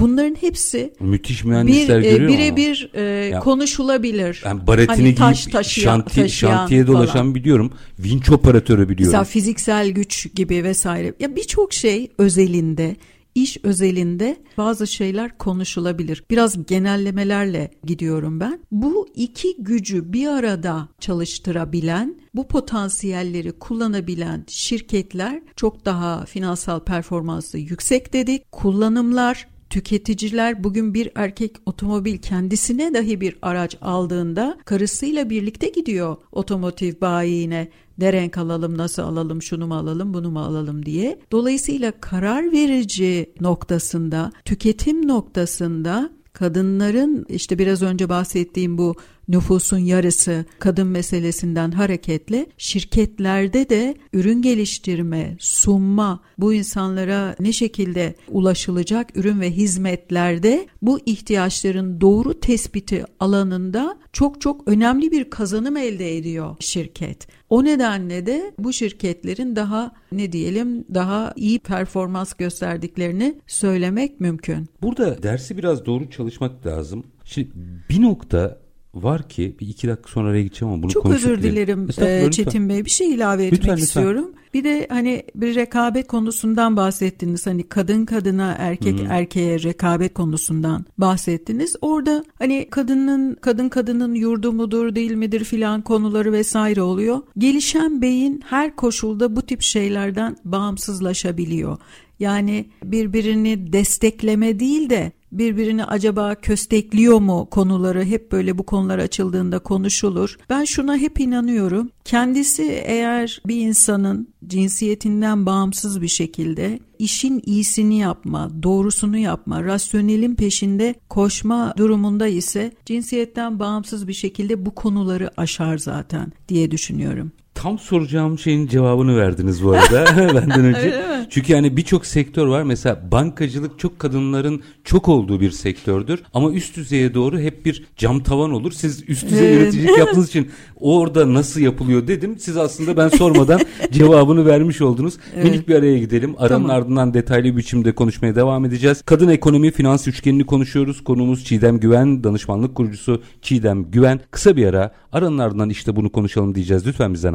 Bunların 0.00 0.34
hepsi 0.34 0.92
müthiş 1.00 1.44
mühendisler 1.44 2.02
bir, 2.02 2.06
e, 2.06 2.10
görüyor 2.10 2.32
birebir 2.32 2.90
e, 2.94 3.02
ya, 3.02 3.40
konuşulabilir. 3.40 4.42
Ben 4.44 4.66
baretini 4.66 4.96
hani 4.96 5.14
taş 5.14 5.44
giyip 5.44 5.52
taşıyan, 5.52 5.96
şanti, 5.96 6.30
şantiye 6.30 6.86
dolaşan 6.86 7.12
falan. 7.12 7.34
biliyorum. 7.34 7.72
Vinç 7.98 8.30
operatörü 8.30 8.88
biliyorum. 8.88 9.12
Mesela 9.12 9.24
fiziksel 9.24 9.90
güç 9.90 10.34
gibi 10.34 10.64
vesaire. 10.64 11.14
Ya 11.20 11.36
birçok 11.36 11.72
şey 11.72 12.08
özelinde 12.18 12.96
iş 13.34 13.56
özelinde 13.62 14.36
bazı 14.58 14.86
şeyler 14.86 15.38
konuşulabilir. 15.38 16.24
Biraz 16.30 16.66
genellemelerle 16.66 17.70
gidiyorum 17.84 18.40
ben. 18.40 18.60
Bu 18.72 19.08
iki 19.14 19.56
gücü 19.58 20.12
bir 20.12 20.26
arada 20.26 20.88
çalıştırabilen, 21.00 22.20
bu 22.34 22.48
potansiyelleri 22.48 23.52
kullanabilen 23.52 24.44
şirketler 24.48 25.42
çok 25.56 25.84
daha 25.84 26.24
finansal 26.24 26.80
performansı 26.80 27.58
yüksek 27.58 28.12
dedik. 28.12 28.52
Kullanımlar 28.52 29.46
tüketiciler 29.70 30.64
bugün 30.64 30.94
bir 30.94 31.10
erkek 31.14 31.56
otomobil 31.66 32.18
kendisine 32.18 32.94
dahi 32.94 33.20
bir 33.20 33.36
araç 33.42 33.76
aldığında 33.80 34.58
karısıyla 34.64 35.30
birlikte 35.30 35.68
gidiyor 35.68 36.16
otomotiv 36.32 36.94
bayiine 37.00 37.68
ne 37.98 38.30
alalım, 38.36 38.78
nasıl 38.78 39.02
alalım, 39.02 39.42
şunu 39.42 39.66
mu 39.66 39.74
alalım, 39.74 40.14
bunu 40.14 40.30
mu 40.30 40.40
alalım 40.40 40.86
diye. 40.86 41.18
Dolayısıyla 41.32 41.92
karar 42.00 42.52
verici 42.52 43.32
noktasında, 43.40 44.32
tüketim 44.44 45.08
noktasında 45.08 46.10
kadınların 46.32 47.26
işte 47.28 47.58
biraz 47.58 47.82
önce 47.82 48.08
bahsettiğim 48.08 48.78
bu 48.78 48.94
nüfusun 49.30 49.78
yarısı 49.78 50.44
kadın 50.58 50.86
meselesinden 50.86 51.70
hareketle 51.70 52.46
şirketlerde 52.58 53.68
de 53.68 53.94
ürün 54.12 54.42
geliştirme, 54.42 55.36
sunma, 55.38 56.20
bu 56.38 56.54
insanlara 56.54 57.36
ne 57.40 57.52
şekilde 57.52 58.14
ulaşılacak 58.28 59.16
ürün 59.16 59.40
ve 59.40 59.50
hizmetlerde 59.50 60.66
bu 60.82 61.00
ihtiyaçların 61.06 62.00
doğru 62.00 62.40
tespiti 62.40 63.04
alanında 63.20 63.98
çok 64.12 64.40
çok 64.40 64.68
önemli 64.68 65.10
bir 65.10 65.30
kazanım 65.30 65.76
elde 65.76 66.16
ediyor 66.16 66.56
şirket. 66.60 67.28
O 67.50 67.64
nedenle 67.64 68.26
de 68.26 68.52
bu 68.58 68.72
şirketlerin 68.72 69.56
daha 69.56 69.92
ne 70.12 70.32
diyelim 70.32 70.84
daha 70.94 71.32
iyi 71.36 71.58
performans 71.58 72.32
gösterdiklerini 72.32 73.34
söylemek 73.46 74.20
mümkün. 74.20 74.66
Burada 74.82 75.22
dersi 75.22 75.58
biraz 75.58 75.86
doğru 75.86 76.10
çalışmak 76.10 76.66
lazım. 76.66 77.04
Şimdi 77.24 77.50
bir 77.90 78.02
nokta 78.02 78.59
var 78.94 79.28
ki 79.28 79.56
bir 79.60 79.68
iki 79.68 79.88
dakika 79.88 80.10
sonra 80.10 80.28
araya 80.28 80.42
gideceğim 80.42 80.74
ama 80.74 80.82
bunu 80.82 80.90
Çok 80.90 81.06
özür 81.06 81.42
dilerim 81.42 81.88
e, 81.98 82.30
Çetin 82.30 82.68
Bey 82.68 82.84
bir 82.84 82.90
şey 82.90 83.14
ilave 83.14 83.46
etmek 83.46 83.60
lütfen, 83.60 83.76
istiyorum. 83.76 84.24
Lütfen. 84.28 84.40
Bir 84.54 84.64
de 84.64 84.86
hani 84.90 85.22
bir 85.34 85.54
rekabet 85.54 86.06
konusundan 86.06 86.76
bahsettiniz. 86.76 87.46
Hani 87.46 87.68
kadın 87.68 88.04
kadına 88.04 88.56
erkek 88.58 88.98
Hı-hı. 88.98 89.06
erkeğe 89.10 89.62
rekabet 89.62 90.14
konusundan 90.14 90.84
bahsettiniz. 90.98 91.76
Orada 91.80 92.24
hani 92.38 92.66
kadının 92.70 93.34
kadın 93.34 93.68
kadının 93.68 94.14
yurdu 94.14 94.52
mudur 94.52 94.94
değil 94.94 95.12
midir 95.12 95.44
filan 95.44 95.82
konuları 95.82 96.32
vesaire 96.32 96.82
oluyor. 96.82 97.18
Gelişen 97.38 98.02
beyin 98.02 98.42
her 98.46 98.76
koşulda 98.76 99.36
bu 99.36 99.42
tip 99.42 99.62
şeylerden 99.62 100.36
bağımsızlaşabiliyor. 100.44 101.78
Yani 102.20 102.66
birbirini 102.84 103.72
destekleme 103.72 104.60
değil 104.60 104.90
de 104.90 105.12
birbirini 105.32 105.84
acaba 105.84 106.34
köstekliyor 106.34 107.18
mu 107.18 107.48
konuları 107.50 108.04
hep 108.04 108.32
böyle 108.32 108.58
bu 108.58 108.62
konular 108.66 108.98
açıldığında 108.98 109.58
konuşulur. 109.58 110.36
Ben 110.50 110.64
şuna 110.64 110.96
hep 110.96 111.20
inanıyorum. 111.20 111.90
Kendisi 112.04 112.62
eğer 112.84 113.42
bir 113.46 113.56
insanın 113.56 114.28
cinsiyetinden 114.46 115.46
bağımsız 115.46 116.02
bir 116.02 116.08
şekilde 116.08 116.80
işin 116.98 117.42
iyisini 117.46 117.98
yapma, 117.98 118.50
doğrusunu 118.62 119.18
yapma, 119.18 119.64
rasyonelin 119.64 120.34
peşinde 120.34 120.94
koşma 121.08 121.74
durumunda 121.76 122.26
ise 122.26 122.72
cinsiyetten 122.86 123.58
bağımsız 123.58 124.08
bir 124.08 124.12
şekilde 124.12 124.66
bu 124.66 124.74
konuları 124.74 125.30
aşar 125.36 125.78
zaten 125.78 126.32
diye 126.48 126.70
düşünüyorum. 126.70 127.32
Tam 127.62 127.78
soracağım 127.78 128.38
şeyin 128.38 128.66
cevabını 128.66 129.16
verdiniz 129.16 129.64
bu 129.64 129.72
arada 129.72 130.04
benden 130.34 130.64
önce. 130.64 131.02
Çünkü 131.30 131.52
yani 131.52 131.76
birçok 131.76 132.06
sektör 132.06 132.46
var. 132.46 132.62
Mesela 132.62 133.00
bankacılık 133.12 133.78
çok 133.78 133.98
kadınların 133.98 134.62
çok 134.84 135.08
olduğu 135.08 135.40
bir 135.40 135.50
sektördür. 135.50 136.22
Ama 136.34 136.52
üst 136.52 136.76
düzeye 136.76 137.14
doğru 137.14 137.38
hep 137.38 137.66
bir 137.66 137.84
cam 137.96 138.22
tavan 138.22 138.52
olur. 138.52 138.72
Siz 138.72 139.08
üst 139.08 139.30
düzey 139.30 139.54
yöneticilik 139.54 139.98
yaptığınız 139.98 140.28
için 140.28 140.50
orada 140.76 141.34
nasıl 141.34 141.60
yapılıyor 141.60 142.06
dedim. 142.06 142.38
Siz 142.38 142.56
aslında 142.56 142.96
ben 142.96 143.08
sormadan 143.08 143.60
cevabını 143.92 144.46
vermiş 144.46 144.80
oldunuz. 144.80 145.14
Evet. 145.34 145.44
Minik 145.44 145.68
bir 145.68 145.74
araya 145.74 145.98
gidelim. 145.98 146.34
Aranın 146.38 146.62
tamam. 146.62 146.76
ardından 146.76 147.14
detaylı 147.14 147.44
bir 147.44 147.56
biçimde 147.56 147.94
konuşmaya 147.94 148.34
devam 148.34 148.64
edeceğiz. 148.64 149.02
Kadın 149.02 149.28
ekonomi 149.28 149.70
finans 149.70 150.08
üçgenini 150.08 150.46
konuşuyoruz. 150.46 151.04
Konuğumuz 151.04 151.44
Çiğdem 151.44 151.80
Güven, 151.80 152.24
danışmanlık 152.24 152.74
kurucusu 152.74 153.22
Çiğdem 153.42 153.90
Güven. 153.90 154.20
Kısa 154.30 154.56
bir 154.56 154.66
ara. 154.66 154.92
Aranın 155.12 155.38
ardından 155.38 155.70
işte 155.70 155.96
bunu 155.96 156.12
konuşalım 156.12 156.54
diyeceğiz. 156.54 156.86
Lütfen 156.86 157.14
bizden 157.14 157.34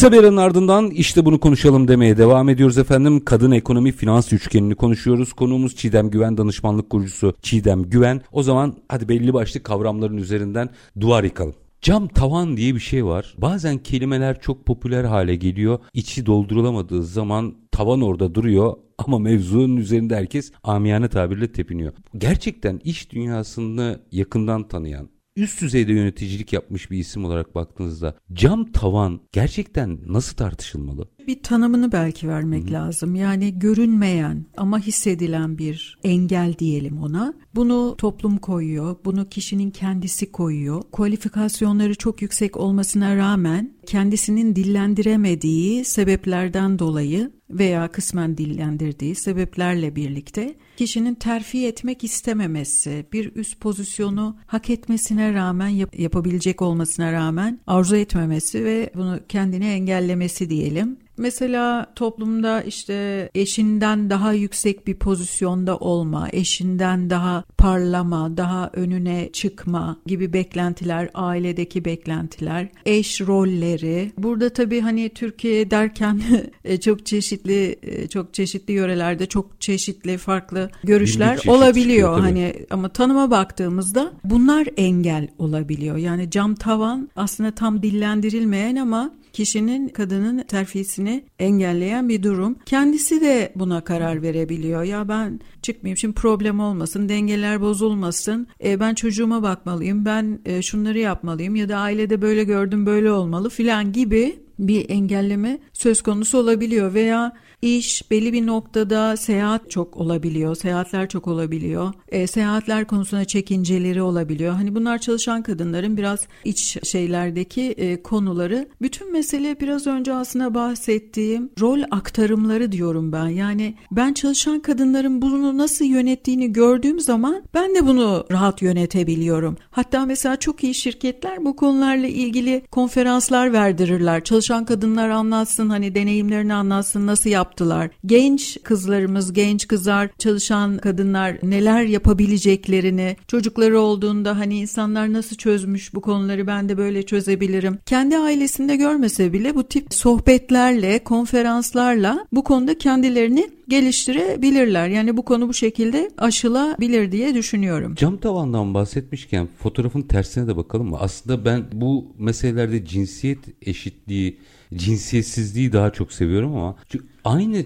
Kısa 0.00 0.12
bir 0.12 0.18
aranın 0.18 0.36
ardından 0.36 0.90
işte 0.90 1.24
bunu 1.24 1.40
konuşalım 1.40 1.88
demeye 1.88 2.16
devam 2.16 2.48
ediyoruz 2.48 2.78
efendim. 2.78 3.24
Kadın 3.24 3.50
ekonomi 3.50 3.92
finans 3.92 4.32
üçgenini 4.32 4.74
konuşuyoruz. 4.74 5.32
Konuğumuz 5.32 5.76
Çiğdem 5.76 6.10
Güven 6.10 6.38
danışmanlık 6.38 6.90
kurucusu 6.90 7.34
Çiğdem 7.42 7.82
Güven. 7.82 8.20
O 8.32 8.42
zaman 8.42 8.76
hadi 8.88 9.08
belli 9.08 9.34
başlı 9.34 9.62
kavramların 9.62 10.16
üzerinden 10.16 10.70
duvar 11.00 11.24
yıkalım. 11.24 11.54
Cam 11.82 12.08
tavan 12.08 12.56
diye 12.56 12.74
bir 12.74 12.80
şey 12.80 13.04
var. 13.04 13.34
Bazen 13.38 13.78
kelimeler 13.78 14.40
çok 14.40 14.66
popüler 14.66 15.04
hale 15.04 15.36
geliyor. 15.36 15.78
İçi 15.94 16.26
doldurulamadığı 16.26 17.02
zaman 17.02 17.54
tavan 17.72 18.00
orada 18.00 18.34
duruyor 18.34 18.76
ama 18.98 19.18
mevzunun 19.18 19.76
üzerinde 19.76 20.16
herkes 20.16 20.52
amiyane 20.62 21.08
tabirle 21.08 21.52
tepiniyor. 21.52 21.92
Gerçekten 22.18 22.80
iş 22.84 23.12
dünyasını 23.12 24.00
yakından 24.12 24.68
tanıyan, 24.68 25.08
üst 25.40 25.60
düzeyde 25.60 25.92
yöneticilik 25.92 26.52
yapmış 26.52 26.90
bir 26.90 26.98
isim 26.98 27.24
olarak 27.24 27.54
baktığınızda 27.54 28.14
cam 28.32 28.72
tavan 28.72 29.20
gerçekten 29.32 29.98
nasıl 30.06 30.36
tartışılmalı? 30.36 31.08
Bir 31.26 31.42
tanımını 31.42 31.92
belki 31.92 32.28
vermek 32.28 32.64
Hı-hı. 32.64 32.72
lazım. 32.72 33.14
Yani 33.14 33.58
görünmeyen 33.58 34.46
ama 34.56 34.78
hissedilen 34.78 35.58
bir 35.58 35.98
engel 36.04 36.54
diyelim 36.58 36.98
ona. 36.98 37.34
Bunu 37.54 37.94
toplum 37.98 38.38
koyuyor, 38.38 38.96
bunu 39.04 39.28
kişinin 39.28 39.70
kendisi 39.70 40.32
koyuyor. 40.32 40.82
Kualifikasyonları 40.92 41.94
çok 41.94 42.22
yüksek 42.22 42.56
olmasına 42.56 43.16
rağmen 43.16 43.74
kendisinin 43.86 44.56
dillendiremediği 44.56 45.84
sebeplerden 45.84 46.78
dolayı 46.78 47.39
veya 47.50 47.88
kısmen 47.88 48.38
dillendirdiği 48.38 49.14
sebeplerle 49.14 49.96
birlikte 49.96 50.54
kişinin 50.76 51.14
terfi 51.14 51.66
etmek 51.66 52.04
istememesi, 52.04 53.06
bir 53.12 53.36
üst 53.36 53.60
pozisyonu 53.60 54.36
hak 54.46 54.70
etmesine 54.70 55.34
rağmen 55.34 55.68
yap- 55.68 55.98
yapabilecek 55.98 56.62
olmasına 56.62 57.12
rağmen 57.12 57.60
arzu 57.66 57.96
etmemesi 57.96 58.64
ve 58.64 58.90
bunu 58.94 59.20
kendine 59.28 59.72
engellemesi 59.72 60.50
diyelim. 60.50 60.96
Mesela 61.20 61.86
toplumda 61.94 62.62
işte 62.62 63.30
eşinden 63.34 64.10
daha 64.10 64.32
yüksek 64.32 64.86
bir 64.86 64.94
pozisyonda 64.94 65.76
olma, 65.76 66.28
eşinden 66.32 67.10
daha 67.10 67.44
parlama, 67.58 68.36
daha 68.36 68.70
önüne 68.72 69.30
çıkma 69.32 69.96
gibi 70.06 70.32
beklentiler, 70.32 71.10
ailedeki 71.14 71.84
beklentiler, 71.84 72.68
eş 72.86 73.20
rolleri. 73.20 74.12
Burada 74.18 74.48
tabii 74.50 74.80
hani 74.80 75.08
Türkiye 75.08 75.70
derken 75.70 76.22
e, 76.64 76.80
çok 76.80 77.06
çeşitli 77.06 77.76
e, 77.82 78.06
çok 78.06 78.34
çeşitli 78.34 78.72
yörelerde 78.72 79.26
çok 79.26 79.60
çeşitli 79.60 80.18
farklı 80.18 80.70
görüşler 80.84 81.38
olabiliyor. 81.46 82.16
Çıkıyor, 82.16 82.20
hani 82.20 82.54
ama 82.70 82.88
tanıma 82.88 83.30
baktığımızda 83.30 84.12
bunlar 84.24 84.68
engel 84.76 85.28
olabiliyor. 85.38 85.96
Yani 85.96 86.30
cam 86.30 86.54
tavan 86.54 87.10
aslında 87.16 87.50
tam 87.50 87.82
dillendirilmeyen 87.82 88.76
ama 88.76 89.19
kişinin 89.32 89.88
kadının 89.88 90.42
terfisini 90.42 91.24
engelleyen 91.38 92.08
bir 92.08 92.22
durum. 92.22 92.58
Kendisi 92.66 93.20
de 93.20 93.52
buna 93.54 93.84
karar 93.84 94.22
verebiliyor. 94.22 94.82
Ya 94.82 95.08
ben 95.08 95.40
çıkmayayım 95.62 95.96
şimdi 95.96 96.14
problem 96.14 96.60
olmasın, 96.60 97.08
dengeler 97.08 97.60
bozulmasın. 97.60 98.46
E, 98.64 98.80
ben 98.80 98.94
çocuğuma 98.94 99.42
bakmalıyım, 99.42 100.04
ben 100.04 100.38
e, 100.44 100.62
şunları 100.62 100.98
yapmalıyım 100.98 101.56
ya 101.56 101.68
da 101.68 101.76
ailede 101.76 102.22
böyle 102.22 102.44
gördüm 102.44 102.86
böyle 102.86 103.12
olmalı 103.12 103.50
filan 103.50 103.92
gibi 103.92 104.36
bir 104.58 104.90
engelleme 104.90 105.58
söz 105.72 106.02
konusu 106.02 106.38
olabiliyor 106.38 106.94
veya 106.94 107.32
İş 107.62 108.10
belli 108.10 108.32
bir 108.32 108.46
noktada 108.46 109.16
seyahat 109.16 109.70
çok 109.70 109.96
olabiliyor, 109.96 110.54
seyahatler 110.54 111.08
çok 111.08 111.28
olabiliyor. 111.28 111.92
E, 112.08 112.26
seyahatler 112.26 112.86
konusunda 112.86 113.24
çekinceleri 113.24 114.02
olabiliyor. 114.02 114.52
Hani 114.52 114.74
bunlar 114.74 114.98
çalışan 114.98 115.42
kadınların 115.42 115.96
biraz 115.96 116.20
iç 116.44 116.88
şeylerdeki 116.88 117.62
e, 117.62 118.02
konuları. 118.02 118.68
Bütün 118.82 119.12
mesele 119.12 119.60
biraz 119.60 119.86
önce 119.86 120.14
aslında 120.14 120.54
bahsettiğim 120.54 121.50
rol 121.60 121.82
aktarımları 121.90 122.72
diyorum 122.72 123.12
ben. 123.12 123.28
Yani 123.28 123.74
ben 123.90 124.12
çalışan 124.12 124.60
kadınların 124.60 125.22
bunu 125.22 125.58
nasıl 125.58 125.84
yönettiğini 125.84 126.52
gördüğüm 126.52 127.00
zaman 127.00 127.42
ben 127.54 127.74
de 127.74 127.86
bunu 127.86 128.24
rahat 128.30 128.62
yönetebiliyorum. 128.62 129.56
Hatta 129.70 130.06
mesela 130.06 130.36
çok 130.36 130.64
iyi 130.64 130.74
şirketler 130.74 131.44
bu 131.44 131.56
konularla 131.56 132.06
ilgili 132.06 132.62
konferanslar 132.70 133.52
verdirirler. 133.52 134.24
Çalışan 134.24 134.64
kadınlar 134.64 135.08
anlatsın 135.08 135.70
hani 135.70 135.94
deneyimlerini 135.94 136.54
anlatsın 136.54 137.06
nasıl 137.06 137.30
yap 137.30 137.49
yaptılar. 137.50 137.90
Genç 138.06 138.58
kızlarımız, 138.62 139.32
genç 139.32 139.68
kızlar, 139.68 140.10
çalışan 140.18 140.78
kadınlar 140.78 141.36
neler 141.42 141.82
yapabileceklerini, 141.82 143.16
çocukları 143.28 143.80
olduğunda 143.80 144.38
hani 144.38 144.58
insanlar 144.58 145.12
nasıl 145.12 145.36
çözmüş 145.36 145.94
bu 145.94 146.00
konuları 146.00 146.46
ben 146.46 146.68
de 146.68 146.78
böyle 146.78 147.02
çözebilirim. 147.02 147.78
Kendi 147.86 148.18
ailesinde 148.18 148.76
görmese 148.76 149.32
bile 149.32 149.54
bu 149.54 149.64
tip 149.64 149.94
sohbetlerle, 149.94 150.98
konferanslarla 151.04 152.26
bu 152.32 152.44
konuda 152.44 152.78
kendilerini 152.78 153.50
geliştirebilirler. 153.68 154.88
Yani 154.88 155.16
bu 155.16 155.24
konu 155.24 155.48
bu 155.48 155.54
şekilde 155.54 156.10
aşılabilir 156.18 157.12
diye 157.12 157.34
düşünüyorum. 157.34 157.94
Cam 157.94 158.16
tavandan 158.16 158.74
bahsetmişken 158.74 159.48
fotoğrafın 159.58 160.02
tersine 160.02 160.46
de 160.46 160.56
bakalım 160.56 160.88
mı? 160.90 160.96
Aslında 161.00 161.44
ben 161.44 161.64
bu 161.72 162.06
meselelerde 162.18 162.84
cinsiyet 162.86 163.38
eşitliği 163.62 164.38
cinsiyetsizliği 164.74 165.72
daha 165.72 165.90
çok 165.90 166.12
seviyorum 166.12 166.56
ama 166.56 166.76
aynı 167.24 167.64